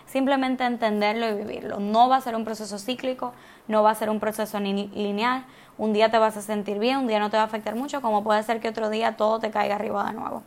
Simplemente 0.06 0.66
entenderlo 0.66 1.30
y 1.30 1.34
vivirlo. 1.36 1.80
No 1.80 2.10
va 2.10 2.18
a 2.18 2.22
ser 2.22 2.36
un 2.36 2.44
proceso 2.44 2.78
cíclico, 2.80 3.32
no 3.70 3.82
va 3.82 3.92
a 3.92 3.96
ser 3.96 4.10
un 4.10 4.20
proceso 4.20 4.60
lineal. 4.60 5.46
Un 5.78 5.94
día 5.94 6.12
te 6.12 6.18
vas 6.18 6.36
a 6.36 6.42
sentir 6.42 6.80
bien, 6.80 6.98
un 6.98 7.08
día 7.08 7.20
no 7.20 7.30
te 7.30 7.38
va 7.38 7.44
a 7.44 7.46
afectar 7.46 7.76
mucho, 7.76 8.02
como 8.02 8.26
puede 8.26 8.44
ser 8.44 8.60
que 8.60 8.68
otro 8.68 8.90
día 8.90 9.16
todo 9.16 9.40
te 9.40 9.52
caiga 9.52 9.76
arriba 9.76 10.04
de 10.04 10.14
nuevo. 10.14 10.44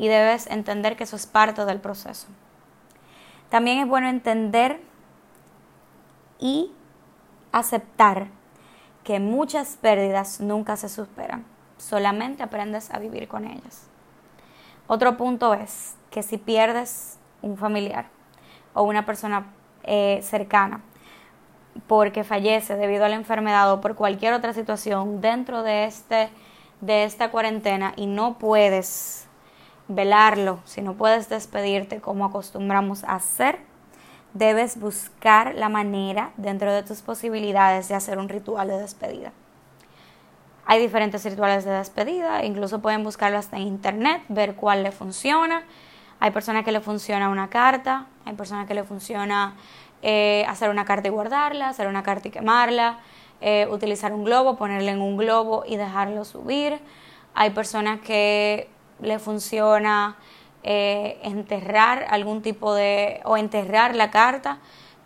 Y 0.00 0.08
debes 0.08 0.46
entender 0.46 0.96
que 0.96 1.04
eso 1.04 1.16
es 1.16 1.26
parte 1.26 1.66
del 1.66 1.78
proceso. 1.78 2.26
También 3.50 3.80
es 3.80 3.86
bueno 3.86 4.08
entender 4.08 4.80
y 6.38 6.72
aceptar 7.52 8.28
que 9.04 9.20
muchas 9.20 9.76
pérdidas 9.76 10.40
nunca 10.40 10.78
se 10.78 10.88
superan, 10.88 11.44
solamente 11.76 12.42
aprendes 12.42 12.90
a 12.90 12.98
vivir 12.98 13.28
con 13.28 13.44
ellas. 13.44 13.88
Otro 14.86 15.18
punto 15.18 15.52
es 15.52 15.96
que 16.10 16.22
si 16.22 16.38
pierdes 16.38 17.18
un 17.42 17.58
familiar 17.58 18.06
o 18.72 18.84
una 18.84 19.04
persona 19.04 19.48
eh, 19.82 20.20
cercana 20.22 20.80
porque 21.86 22.24
fallece 22.24 22.74
debido 22.74 23.04
a 23.04 23.10
la 23.10 23.16
enfermedad 23.16 23.70
o 23.70 23.82
por 23.82 23.96
cualquier 23.96 24.32
otra 24.32 24.54
situación 24.54 25.20
dentro 25.20 25.62
de, 25.62 25.84
este, 25.84 26.30
de 26.80 27.04
esta 27.04 27.30
cuarentena 27.30 27.92
y 27.96 28.06
no 28.06 28.38
puedes 28.38 29.28
velarlo, 29.90 30.60
si 30.64 30.82
no 30.82 30.94
puedes 30.94 31.28
despedirte 31.28 32.00
como 32.00 32.24
acostumbramos 32.24 33.04
a 33.04 33.16
hacer, 33.16 33.58
debes 34.32 34.78
buscar 34.78 35.54
la 35.56 35.68
manera 35.68 36.30
dentro 36.36 36.72
de 36.72 36.82
tus 36.84 37.02
posibilidades 37.02 37.88
de 37.88 37.96
hacer 37.96 38.18
un 38.18 38.28
ritual 38.28 38.68
de 38.68 38.78
despedida. 38.78 39.32
Hay 40.64 40.80
diferentes 40.80 41.24
rituales 41.24 41.64
de 41.64 41.72
despedida, 41.72 42.44
incluso 42.44 42.80
pueden 42.80 43.02
buscarlo 43.02 43.38
hasta 43.38 43.56
en 43.56 43.62
internet, 43.64 44.22
ver 44.28 44.54
cuál 44.54 44.84
le 44.84 44.92
funciona. 44.92 45.64
Hay 46.20 46.30
personas 46.30 46.64
que 46.64 46.70
le 46.70 46.80
funciona 46.80 47.28
una 47.28 47.50
carta, 47.50 48.06
hay 48.24 48.34
personas 48.34 48.68
que 48.68 48.74
le 48.74 48.84
funciona 48.84 49.56
eh, 50.02 50.44
hacer 50.48 50.70
una 50.70 50.84
carta 50.84 51.08
y 51.08 51.10
guardarla, 51.10 51.68
hacer 51.68 51.88
una 51.88 52.04
carta 52.04 52.28
y 52.28 52.30
quemarla, 52.30 53.00
eh, 53.40 53.66
utilizar 53.68 54.12
un 54.12 54.22
globo, 54.22 54.56
ponerle 54.56 54.92
en 54.92 55.00
un 55.00 55.16
globo 55.16 55.64
y 55.66 55.76
dejarlo 55.76 56.24
subir. 56.24 56.78
Hay 57.34 57.50
personas 57.50 58.00
que 58.00 58.68
le 59.02 59.18
funciona 59.18 60.16
eh, 60.62 61.18
enterrar 61.22 62.06
algún 62.10 62.42
tipo 62.42 62.74
de, 62.74 63.20
o 63.24 63.36
enterrar 63.36 63.94
la 63.94 64.10
carta 64.10 64.58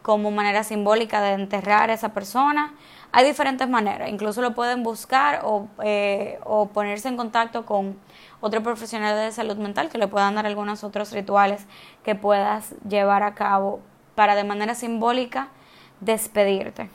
como 0.03 0.31
manera 0.31 0.65
simbólica 0.65 1.21
de 1.21 1.33
enterrar 1.33 1.91
a 1.91 1.95
esa 1.95 2.11
persona. 2.11 2.75
Hay 3.13 3.25
diferentes 3.25 3.69
maneras, 3.69 4.11
incluso 4.11 4.43
lo 4.43 4.55
pueden 4.55 4.83
buscar 4.83 5.43
o, 5.45 5.69
eh, 5.83 6.39
o 6.45 6.67
ponerse 6.67 7.09
en 7.09 7.17
contacto 7.17 7.65
con 7.65 7.97
otro 8.41 8.63
profesional 8.63 9.17
de 9.17 9.33
salud 9.33 9.57
mental 9.57 9.89
que 9.89 9.99
le 9.99 10.09
puedan 10.09 10.35
dar 10.35 10.47
algunos 10.47 10.85
otros 10.85 11.13
rituales 11.13 11.65
que 12.03 12.15
puedas 12.15 12.75
llevar 12.87 13.23
a 13.23 13.35
cabo 13.35 13.81
para 14.15 14.35
de 14.35 14.45
manera 14.45 14.75
simbólica 14.75 15.49
despedirte. 16.01 16.91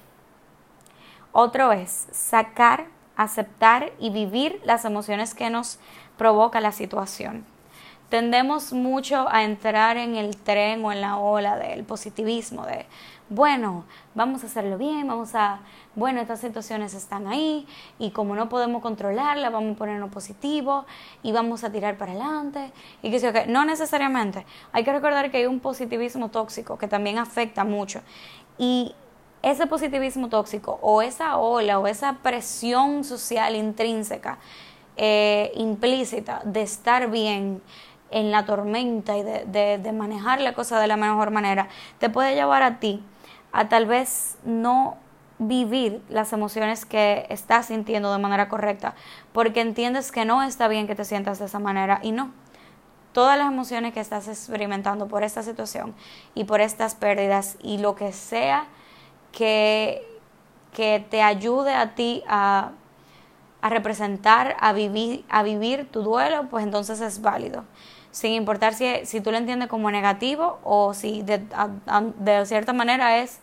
Otro 1.32 1.72
es 1.72 2.08
sacar, 2.12 2.88
aceptar 3.16 3.92
y 4.00 4.10
vivir 4.10 4.62
las 4.66 4.86
emociones 4.86 5.34
que 5.34 5.50
nos 5.50 5.80
provoca 6.20 6.62
la 6.62 6.72
situación 6.72 7.46
tendemos 8.10 8.74
mucho 8.74 9.28
a 9.30 9.44
entrar 9.44 9.98
en 9.98 10.16
el 10.16 10.36
tren 10.36 10.84
o 10.84 10.92
en 10.92 11.02
la 11.02 11.18
ola 11.18 11.58
del 11.58 11.84
positivismo, 11.84 12.66
de, 12.66 12.86
bueno, 13.30 13.86
vamos 14.16 14.44
a 14.44 14.48
hacerlo 14.48 14.80
bien, 14.80 15.08
vamos 15.08 15.36
a, 15.36 15.60
bueno, 15.96 16.20
estas 16.20 16.40
situaciones 16.40 16.96
están 16.96 17.28
ahí 17.28 17.68
y 18.00 18.10
como 18.10 18.34
no 18.36 18.50
podemos 18.50 18.82
controlarlas, 18.82 19.52
vamos 19.52 19.76
a 19.76 19.78
ponernos 19.78 20.10
positivo 20.10 20.86
y 21.22 21.32
vamos 21.32 21.64
a 21.64 21.72
tirar 21.72 21.98
para 21.98 22.14
adelante. 22.14 22.72
Y 23.04 23.12
que, 23.12 23.20
que 23.32 23.46
no 23.46 23.66
necesariamente. 23.66 24.46
Hay 24.72 24.84
que 24.84 24.92
recordar 24.92 25.30
que 25.30 25.38
hay 25.38 25.46
un 25.46 25.60
positivismo 25.60 26.30
tóxico 26.30 26.80
que 26.80 26.88
también 26.88 27.20
afecta 27.20 27.64
mucho. 27.64 28.02
Y 28.58 28.96
ese 29.44 29.68
positivismo 29.68 30.28
tóxico 30.30 30.80
o 30.82 31.04
esa 31.04 31.38
ola 31.38 31.78
o 31.78 31.86
esa 31.86 32.14
presión 32.24 33.04
social 33.04 33.56
intrínseca, 33.56 34.40
eh, 35.02 35.54
implícita 35.56 36.42
de 36.44 36.62
estar 36.62 37.10
bien, 37.10 37.62
en 38.12 38.32
la 38.32 38.46
tormenta 38.46 39.18
y 39.18 39.24
de, 39.24 39.92
manejar 39.94 40.42
la 40.42 40.54
cosa 40.54 40.78
de 40.80 40.88
la 40.88 40.98
mejor 40.98 41.32
manera, 41.32 41.70
te 42.00 42.10
puede 42.10 42.36
llevar 42.36 42.64
a 42.64 42.80
ti 42.80 43.02
a 43.54 43.70
tal 43.70 43.86
vez 43.86 44.38
no 44.44 44.98
vivir 45.38 46.02
las 46.10 46.34
emociones 46.34 46.86
que 46.86 47.26
estás 47.30 47.68
sintiendo 47.68 48.12
de 48.12 48.20
manera 48.20 48.50
correcta, 48.50 48.96
porque 49.32 49.62
entiendes 49.62 50.12
que 50.12 50.26
no 50.26 50.44
está 50.44 50.68
bien 50.68 50.86
que 50.86 50.96
te 50.96 51.06
sientas 51.06 51.40
de 51.40 51.46
esa 51.46 51.60
manera 51.60 52.00
y 52.04 52.12
no. 52.12 52.32
Todas 53.14 53.38
las 53.38 53.48
emociones 53.48 53.94
que 53.94 54.02
estás 54.02 54.28
experimentando 54.28 55.08
por 55.08 55.24
esta 55.24 55.44
situación 55.44 55.96
y 56.36 56.44
por 56.44 56.60
estas 56.60 56.96
pérdidas 56.96 57.58
y 57.62 57.78
lo 57.78 57.96
que 57.96 58.12
sea 58.12 58.66
que, 59.32 60.06
que 60.74 61.06
te 61.10 61.22
ayude 61.22 61.74
a 61.74 61.96
ti 61.96 62.22
a, 62.28 62.72
a 63.62 63.70
representar, 63.70 64.56
a 64.60 64.74
vivir, 64.74 65.26
a 65.30 65.44
vivir 65.44 65.90
tu 65.92 66.02
duelo, 66.02 66.48
pues 66.50 66.64
entonces 66.64 67.02
es 67.02 67.22
válido 67.22 67.66
sin 68.12 68.34
importar 68.34 68.74
si, 68.74 69.06
si 69.06 69.22
tú 69.22 69.32
lo 69.32 69.38
entiendes 69.38 69.68
como 69.68 69.92
negativo 69.92 70.60
o 70.64 70.94
si 70.94 71.22
de, 71.22 71.42
cierta 72.46 72.74
manera 72.74 73.20
es 73.20 73.40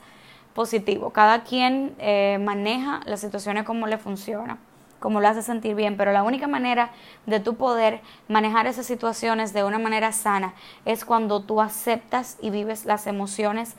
positivo. 0.55 1.11
Cada 1.11 1.45
quien 1.45 1.95
eh, 1.99 2.39
maneja 2.41 3.01
las 3.05 3.21
situaciones 3.21 3.65
como 3.65 3.87
le 3.87 3.99
funciona, 3.99 4.59
como 4.99 5.21
lo 5.21 5.29
hace 5.29 5.43
sentir 5.43 5.75
bien, 5.75 5.97
pero 5.97 6.13
la 6.13 6.23
única 6.23 6.47
manera 6.47 6.91
de 7.27 7.41
tú 7.41 7.57
poder 7.57 8.01
manejar 8.29 8.67
esas 8.67 8.87
situaciones 8.87 9.53
de 9.53 9.63
una 9.63 9.79
manera 9.79 10.13
sana 10.13 10.55
es 10.85 11.05
cuando 11.05 11.43
tú 11.43 11.61
aceptas 11.61 12.39
y 12.41 12.51
vives 12.51 12.87
las 12.87 13.07
emociones 13.07 13.77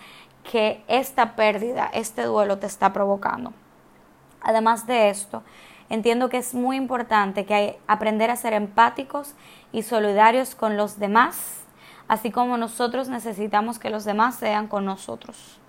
que 0.49 0.83
esta 0.87 1.35
pérdida, 1.35 1.89
este 1.93 2.23
duelo 2.23 2.59
te 2.59 2.67
está 2.67 2.93
provocando. 2.93 3.53
Además 4.39 4.87
de 4.87 5.09
esto, 5.09 5.43
entiendo 5.89 6.29
que 6.29 6.37
es 6.37 6.53
muy 6.53 6.77
importante 6.77 7.45
que 7.45 7.53
hay, 7.53 7.77
aprender 7.87 8.31
a 8.31 8.35
ser 8.35 8.53
empáticos 8.53 9.33
y 9.71 9.83
solidarios 9.83 10.55
con 10.55 10.77
los 10.77 10.99
demás, 10.99 11.63
así 12.07 12.31
como 12.31 12.57
nosotros 12.57 13.09
necesitamos 13.09 13.79
que 13.79 13.89
los 13.89 14.05
demás 14.05 14.35
sean 14.35 14.67
con 14.67 14.85
nosotros. 14.85 15.59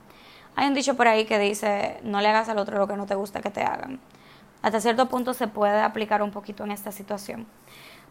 Hay 0.57 0.67
un 0.67 0.75
dicho 0.75 0.97
por 0.97 1.07
ahí 1.07 1.25
que 1.25 1.39
dice, 1.39 2.01
no 2.03 2.21
le 2.21 2.29
hagas 2.29 2.49
al 2.49 2.59
otro 2.59 2.79
lo 2.79 2.89
que 2.89 2.97
no 2.97 3.07
te 3.07 3.15
gusta 3.15 3.41
que 3.41 3.51
te 3.51 3.63
hagan. 3.63 4.01
Hasta 4.61 4.81
cierto 4.81 5.09
punto 5.09 5.35
se 5.35 5.47
puede 5.47 5.81
aplicar 5.81 6.23
un 6.23 6.33
poquito 6.33 6.65
en 6.65 6.73
esta 6.73 6.91
situación. 6.91 7.47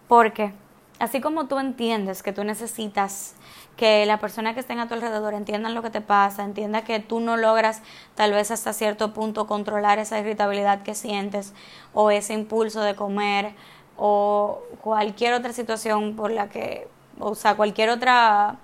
Porque 0.07 0.53
así 0.99 1.21
como 1.21 1.47
tú 1.47 1.59
entiendes 1.59 2.23
que 2.23 2.33
tú 2.33 2.43
necesitas 2.43 3.35
que 3.75 4.05
la 4.05 4.19
persona 4.19 4.53
que 4.53 4.59
estén 4.59 4.79
a 4.79 4.87
tu 4.87 4.95
alrededor 4.95 5.35
entiendan 5.35 5.75
lo 5.75 5.83
que 5.83 5.91
te 5.91 6.01
pasa, 6.01 6.43
entienda 6.43 6.83
que 6.83 6.99
tú 6.99 7.19
no 7.19 7.37
logras 7.37 7.83
tal 8.15 8.31
vez 8.31 8.49
hasta 8.49 8.73
cierto 8.73 9.13
punto 9.13 9.45
controlar 9.45 9.99
esa 9.99 10.19
irritabilidad 10.19 10.81
que 10.81 10.95
sientes 10.95 11.53
o 11.93 12.09
ese 12.09 12.33
impulso 12.33 12.81
de 12.81 12.95
comer 12.95 13.53
o 13.95 14.61
cualquier 14.81 15.33
otra 15.33 15.53
situación 15.53 16.15
por 16.15 16.31
la 16.31 16.49
que, 16.49 16.87
o 17.19 17.35
sea, 17.35 17.55
cualquier 17.55 17.89
otra 17.89 18.57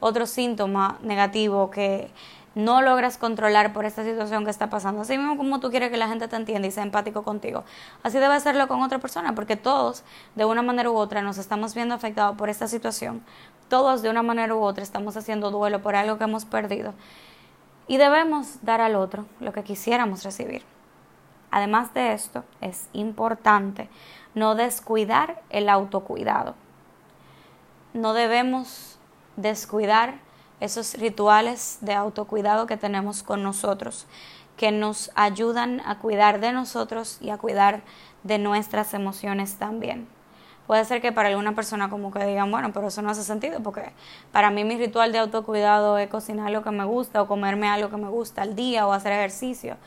otro 0.00 0.26
síntoma 0.26 0.98
negativo 1.02 1.70
que 1.70 2.10
no 2.64 2.82
logras 2.82 3.16
controlar 3.16 3.72
por 3.72 3.84
esta 3.84 4.04
situación 4.04 4.44
que 4.44 4.50
está 4.50 4.70
pasando. 4.70 5.02
Así 5.02 5.16
mismo 5.16 5.36
como 5.36 5.60
tú 5.60 5.70
quieres 5.70 5.90
que 5.90 5.96
la 5.96 6.08
gente 6.08 6.28
te 6.28 6.36
entienda 6.36 6.68
y 6.68 6.70
sea 6.70 6.82
empático 6.82 7.22
contigo. 7.22 7.64
Así 8.02 8.18
debe 8.18 8.34
hacerlo 8.34 8.68
con 8.68 8.82
otra 8.82 8.98
persona, 8.98 9.34
porque 9.34 9.56
todos, 9.56 10.04
de 10.34 10.44
una 10.44 10.62
manera 10.62 10.90
u 10.90 10.96
otra, 10.96 11.22
nos 11.22 11.38
estamos 11.38 11.74
viendo 11.74 11.94
afectados 11.94 12.36
por 12.36 12.48
esta 12.48 12.68
situación. 12.68 13.22
Todos, 13.68 14.02
de 14.02 14.10
una 14.10 14.22
manera 14.22 14.54
u 14.54 14.62
otra, 14.62 14.82
estamos 14.82 15.16
haciendo 15.16 15.50
duelo 15.50 15.80
por 15.80 15.94
algo 15.96 16.18
que 16.18 16.24
hemos 16.24 16.44
perdido. 16.44 16.94
Y 17.86 17.96
debemos 17.96 18.58
dar 18.62 18.80
al 18.80 18.94
otro 18.94 19.26
lo 19.40 19.52
que 19.52 19.64
quisiéramos 19.64 20.22
recibir. 20.22 20.62
Además 21.50 21.92
de 21.94 22.12
esto, 22.12 22.44
es 22.60 22.88
importante 22.92 23.88
no 24.34 24.54
descuidar 24.54 25.42
el 25.50 25.68
autocuidado. 25.68 26.54
No 27.92 28.12
debemos 28.12 28.98
descuidar 29.36 30.20
esos 30.60 30.94
rituales 30.94 31.78
de 31.80 31.94
autocuidado 31.94 32.66
que 32.66 32.76
tenemos 32.76 33.22
con 33.22 33.42
nosotros, 33.42 34.06
que 34.56 34.70
nos 34.72 35.10
ayudan 35.14 35.80
a 35.86 35.98
cuidar 35.98 36.40
de 36.40 36.52
nosotros 36.52 37.18
y 37.20 37.30
a 37.30 37.38
cuidar 37.38 37.82
de 38.22 38.38
nuestras 38.38 38.94
emociones 38.94 39.56
también. 39.56 40.06
Puede 40.66 40.84
ser 40.84 41.00
que 41.00 41.10
para 41.10 41.30
alguna 41.30 41.56
persona 41.56 41.90
como 41.90 42.12
que 42.12 42.24
digan, 42.24 42.48
bueno, 42.50 42.72
pero 42.72 42.86
eso 42.88 43.02
no 43.02 43.10
hace 43.10 43.24
sentido 43.24 43.60
porque 43.60 43.92
para 44.30 44.50
mí 44.50 44.62
mi 44.62 44.76
ritual 44.76 45.10
de 45.10 45.18
autocuidado 45.18 45.98
es 45.98 46.08
cocinar 46.08 46.52
lo 46.52 46.62
que 46.62 46.70
me 46.70 46.84
gusta 46.84 47.20
o 47.22 47.26
comerme 47.26 47.68
algo 47.68 47.90
que 47.90 47.96
me 47.96 48.08
gusta 48.08 48.42
al 48.42 48.54
día 48.54 48.86
o 48.86 48.92
hacer 48.92 49.12
ejercicio. 49.12 49.78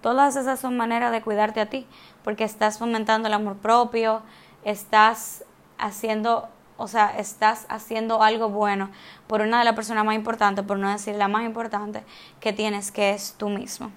Todas 0.00 0.34
esas 0.34 0.58
son 0.58 0.76
maneras 0.76 1.12
de 1.12 1.22
cuidarte 1.22 1.60
a 1.60 1.66
ti, 1.66 1.86
porque 2.24 2.42
estás 2.42 2.80
fomentando 2.80 3.28
el 3.28 3.34
amor 3.34 3.58
propio, 3.58 4.22
estás 4.64 5.44
haciendo, 5.78 6.48
o 6.76 6.88
sea, 6.88 7.16
estás 7.18 7.66
haciendo 7.68 8.22
algo 8.22 8.48
bueno 8.48 8.90
por 9.26 9.40
una 9.40 9.58
de 9.58 9.64
las 9.64 9.74
personas 9.74 10.04
más 10.04 10.14
importantes, 10.14 10.64
por 10.64 10.78
no 10.78 10.90
decir 10.90 11.14
la 11.14 11.28
más 11.28 11.44
importante 11.44 12.02
que 12.40 12.52
tienes, 12.52 12.90
que 12.90 13.10
es 13.10 13.34
tú 13.38 13.48
mismo. 13.48 13.90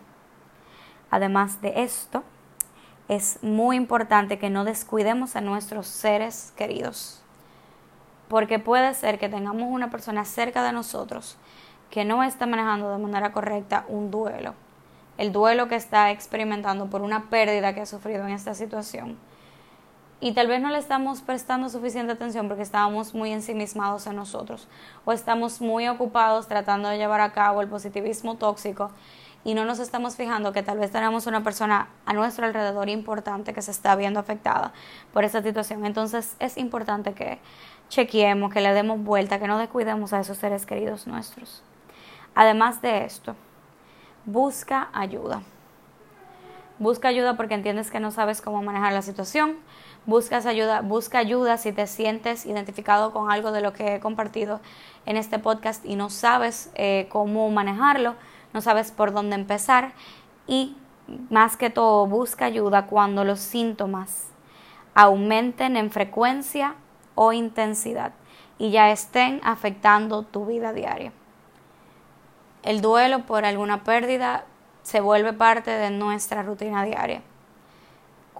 Además 1.09 1.61
de 1.61 1.83
esto, 1.83 2.23
es 3.07 3.39
muy 3.43 3.75
importante 3.75 4.39
que 4.39 4.49
no 4.49 4.63
descuidemos 4.65 5.35
a 5.35 5.41
nuestros 5.41 5.87
seres 5.87 6.53
queridos, 6.55 7.21
porque 8.27 8.59
puede 8.59 8.93
ser 8.93 9.19
que 9.19 9.29
tengamos 9.29 9.69
una 9.69 9.91
persona 9.91 10.25
cerca 10.25 10.63
de 10.63 10.71
nosotros 10.71 11.37
que 11.91 12.03
no 12.03 12.23
está 12.23 12.47
manejando 12.47 12.91
de 12.91 12.97
manera 12.97 13.31
correcta 13.31 13.85
un 13.87 14.09
duelo, 14.09 14.55
el 15.17 15.31
duelo 15.31 15.67
que 15.67 15.75
está 15.75 16.11
experimentando 16.11 16.89
por 16.89 17.01
una 17.01 17.29
pérdida 17.29 17.73
que 17.73 17.81
ha 17.81 17.85
sufrido 17.85 18.25
en 18.25 18.33
esta 18.33 18.53
situación. 18.53 19.17
Y 20.21 20.33
tal 20.33 20.47
vez 20.47 20.61
no 20.61 20.69
le 20.69 20.77
estamos 20.77 21.21
prestando 21.21 21.69
suficiente 21.69 22.13
atención 22.13 22.47
porque 22.47 22.63
estábamos 22.63 23.13
muy 23.13 23.31
ensimismados 23.31 24.07
en 24.07 24.15
nosotros 24.15 24.67
o 25.03 25.11
estamos 25.11 25.59
muy 25.59 25.87
ocupados 25.87 26.47
tratando 26.47 26.87
de 26.89 26.97
llevar 26.97 27.21
a 27.21 27.33
cabo 27.33 27.61
el 27.61 27.67
positivismo 27.67 28.35
tóxico 28.35 28.91
y 29.43 29.53
no 29.53 29.63
nos 29.65 29.79
estamos 29.79 30.15
fijando 30.15 30.53
que 30.53 30.63
tal 30.63 30.79
vez 30.79 30.91
tenemos 30.91 31.27
una 31.27 31.43
persona 31.43 31.89
a 32.05 32.13
nuestro 32.13 32.45
alrededor 32.45 32.89
importante 32.89 33.53
que 33.53 33.61
se 33.61 33.71
está 33.71 33.95
viendo 33.95 34.19
afectada 34.19 34.73
por 35.13 35.23
esta 35.23 35.43
situación. 35.43 35.85
Entonces 35.85 36.35
es 36.39 36.57
importante 36.57 37.13
que 37.13 37.39
chequeemos, 37.89 38.51
que 38.51 38.61
le 38.61 38.73
demos 38.73 38.99
vuelta, 39.03 39.37
que 39.37 39.47
no 39.47 39.59
descuidemos 39.59 40.13
a 40.13 40.21
esos 40.21 40.37
seres 40.39 40.65
queridos 40.65 41.05
nuestros. 41.05 41.61
Además 42.33 42.81
de 42.81 43.05
esto, 43.05 43.35
busca 44.25 44.89
ayuda. 44.93 45.43
Busca 46.79 47.09
ayuda 47.09 47.37
porque 47.37 47.53
entiendes 47.53 47.91
que 47.91 47.99
no 47.99 48.09
sabes 48.09 48.41
cómo 48.41 48.63
manejar 48.63 48.93
la 48.93 49.03
situación. 49.03 49.57
Buscas 50.05 50.45
ayuda, 50.45 50.81
busca 50.81 51.17
ayuda 51.17 51.57
si 51.57 51.71
te 51.71 51.87
sientes 51.87 52.45
identificado 52.45 53.11
con 53.11 53.31
algo 53.31 53.51
de 53.51 53.61
lo 53.61 53.73
que 53.73 53.95
he 53.95 53.99
compartido 53.99 54.59
en 55.05 55.17
este 55.17 55.39
podcast 55.39 55.83
y 55.85 55.95
no 55.95 56.09
sabes 56.09 56.71
eh, 56.75 57.07
cómo 57.09 57.49
manejarlo 57.49 58.15
no 58.55 58.61
sabes 58.61 58.89
por 58.89 59.11
dónde 59.11 59.35
empezar 59.35 59.91
y 60.47 60.77
más 61.29 61.57
que 61.57 61.69
todo 61.69 62.07
busca 62.07 62.45
ayuda 62.45 62.87
cuando 62.87 63.25
los 63.25 63.41
síntomas 63.41 64.29
aumenten 64.93 65.75
en 65.75 65.91
frecuencia 65.91 66.75
o 67.15 67.33
intensidad 67.33 68.13
y 68.57 68.71
ya 68.71 68.91
estén 68.91 69.41
afectando 69.43 70.23
tu 70.23 70.45
vida 70.45 70.71
diaria. 70.71 71.11
El 72.63 72.79
duelo 72.79 73.25
por 73.25 73.43
alguna 73.43 73.83
pérdida 73.83 74.45
se 74.83 75.01
vuelve 75.01 75.33
parte 75.33 75.71
de 75.71 75.89
nuestra 75.89 76.41
rutina 76.41 76.85
diaria. 76.85 77.23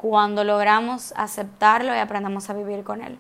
Cuando 0.08 0.44
logramos 0.44 1.16
aceptarlo 1.18 1.96
y 1.96 1.98
aprendamos 1.98 2.52
a 2.52 2.54
vivir 2.54 2.84
con 2.84 3.02
él. 3.02 3.18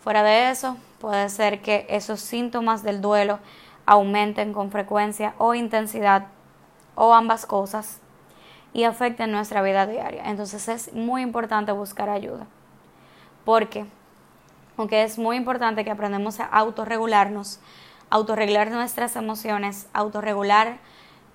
Fuera 0.00 0.22
de 0.22 0.48
eso, 0.48 0.76
puede 1.00 1.28
ser 1.28 1.60
que 1.60 1.86
esos 1.90 2.20
síntomas 2.20 2.84
del 2.84 3.00
duelo 3.00 3.40
aumenten 3.84 4.52
con 4.52 4.70
frecuencia 4.70 5.34
o 5.38 5.54
intensidad 5.54 6.28
o 6.94 7.14
ambas 7.14 7.46
cosas 7.46 7.98
y 8.72 8.84
afecten 8.84 9.32
nuestra 9.32 9.60
vida 9.60 9.88
diaria. 9.88 10.22
Entonces 10.26 10.68
es 10.68 10.92
muy 10.92 11.20
importante 11.20 11.72
buscar 11.72 12.08
ayuda. 12.08 12.46
Porque, 13.44 13.84
aunque 14.76 15.02
es 15.02 15.18
muy 15.18 15.36
importante 15.36 15.84
que 15.84 15.90
aprendamos 15.90 16.38
a 16.38 16.44
autorregularnos, 16.44 17.58
autorregular 18.08 18.70
nuestras 18.70 19.16
emociones, 19.16 19.88
autorregular 19.92 20.78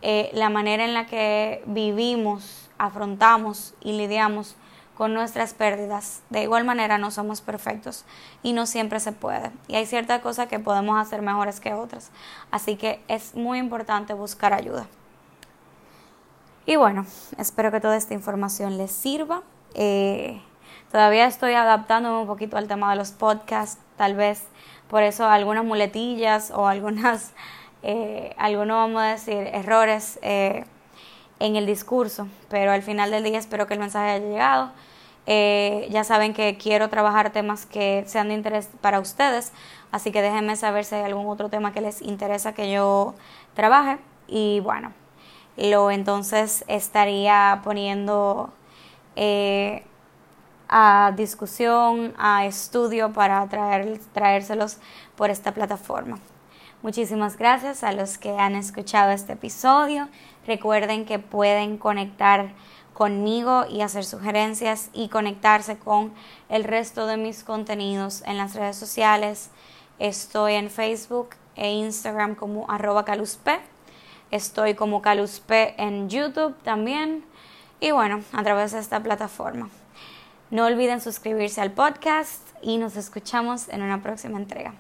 eh, 0.02 0.30
la 0.32 0.50
manera 0.50 0.86
en 0.86 0.94
la 0.94 1.06
que 1.06 1.64
vivimos, 1.66 2.70
afrontamos 2.78 3.74
y 3.82 3.92
lidiamos 3.92 4.56
con 5.00 5.14
nuestras 5.14 5.54
pérdidas. 5.54 6.24
De 6.30 6.44
igual 6.44 6.66
manera 6.66 6.98
no 6.98 7.10
somos 7.10 7.40
perfectos 7.40 8.04
y 8.44 8.52
no 8.52 8.66
siempre 8.66 9.00
se 9.00 9.14
puede. 9.14 9.50
Y 9.70 9.76
hay 9.76 9.86
ciertas 9.86 10.20
cosas 10.20 10.50
que 10.50 10.60
podemos 10.60 11.00
hacer 11.00 11.22
mejores 11.22 11.62
que 11.62 11.74
otras. 11.74 12.12
Así 12.52 12.76
que 12.76 13.02
es 13.08 13.34
muy 13.34 13.60
importante 13.60 14.14
buscar 14.14 14.52
ayuda. 14.54 14.88
Y 16.66 16.76
bueno, 16.76 17.06
espero 17.38 17.72
que 17.72 17.80
toda 17.80 17.96
esta 17.96 18.14
información 18.14 18.78
les 18.78 18.92
sirva. 18.92 19.42
Eh, 19.74 20.42
todavía 20.92 21.28
estoy 21.28 21.54
adaptándome 21.54 22.20
un 22.20 22.28
poquito 22.28 22.58
al 22.58 22.68
tema 22.68 22.90
de 22.90 22.98
los 22.98 23.12
podcasts, 23.12 23.82
tal 23.96 24.16
vez 24.16 24.44
por 24.90 25.04
eso 25.04 25.26
algunas 25.30 25.64
muletillas 25.64 26.52
o 26.52 26.68
algunas, 26.68 27.32
eh, 27.84 28.36
algunos 28.38 28.76
vamos 28.76 29.02
a 29.02 29.06
decir, 29.06 29.48
errores 29.54 30.20
eh, 30.24 30.66
en 31.40 31.56
el 31.56 31.66
discurso, 31.66 32.28
pero 32.50 32.74
al 32.74 32.82
final 32.82 33.12
del 33.12 33.24
día 33.24 33.40
espero 33.40 33.66
que 33.66 33.76
el 33.76 33.80
mensaje 33.80 34.10
haya 34.10 34.26
llegado. 34.28 34.72
Eh, 35.32 35.88
ya 35.92 36.04
saben 36.04 36.34
que 36.34 36.58
quiero 36.58 36.90
trabajar 36.90 37.32
temas 37.32 37.68
que 37.68 38.04
sean 38.08 38.30
de 38.30 38.34
interés 38.34 38.68
para 38.82 39.00
ustedes, 39.00 39.52
así 39.92 40.12
que 40.12 40.24
déjenme 40.24 40.56
saber 40.56 40.86
si 40.86 40.96
hay 40.96 41.04
algún 41.04 41.28
otro 41.28 41.50
tema 41.50 41.72
que 41.72 41.82
les 41.82 42.02
interesa 42.02 42.54
que 42.54 42.72
yo 42.72 43.14
trabaje. 43.54 44.00
Y 44.28 44.60
bueno, 44.62 44.92
lo 45.56 45.92
entonces 45.92 46.66
estaría 46.68 47.62
poniendo 47.64 48.52
eh, 49.16 49.84
a 50.68 51.14
discusión, 51.16 52.16
a 52.18 52.48
estudio 52.48 53.14
para 53.14 53.48
traer, 53.50 54.00
traérselos 54.12 54.80
por 55.16 55.30
esta 55.30 55.54
plataforma. 55.54 56.18
Muchísimas 56.82 57.38
gracias 57.38 57.84
a 57.84 57.92
los 57.92 58.18
que 58.18 58.36
han 58.36 58.56
escuchado 58.56 59.12
este 59.12 59.34
episodio. 59.34 60.10
Recuerden 60.48 61.06
que 61.06 61.20
pueden 61.20 61.78
conectar 61.78 62.50
conmigo 63.00 63.66
y 63.70 63.80
hacer 63.80 64.04
sugerencias 64.04 64.90
y 64.92 65.08
conectarse 65.08 65.78
con 65.78 66.12
el 66.50 66.66
resto 66.66 67.08
de 67.08 67.16
mis 67.16 67.46
contenidos 67.46 68.24
en 68.26 68.38
las 68.38 68.56
redes 68.56 68.76
sociales. 68.76 69.52
Estoy 70.00 70.56
en 70.56 70.70
Facebook 70.70 71.30
e 71.56 71.72
Instagram 71.72 72.36
como 72.36 72.70
arroba. 72.70 73.06
Estoy 74.32 74.74
como 74.76 75.02
caluspe 75.02 75.82
en 75.82 76.10
YouTube 76.10 76.54
también. 76.64 77.24
Y 77.80 77.92
bueno, 77.92 78.22
a 78.34 78.44
través 78.44 78.74
de 78.74 78.80
esta 78.80 79.02
plataforma. 79.02 79.70
No 80.52 80.66
olviden 80.66 81.00
suscribirse 81.00 81.62
al 81.62 81.72
podcast 81.72 82.50
y 82.62 82.80
nos 82.80 82.98
escuchamos 82.98 83.70
en 83.70 83.82
una 83.82 84.04
próxima 84.04 84.38
entrega. 84.38 84.74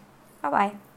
Bye 0.43 0.51
bye. 0.51 0.88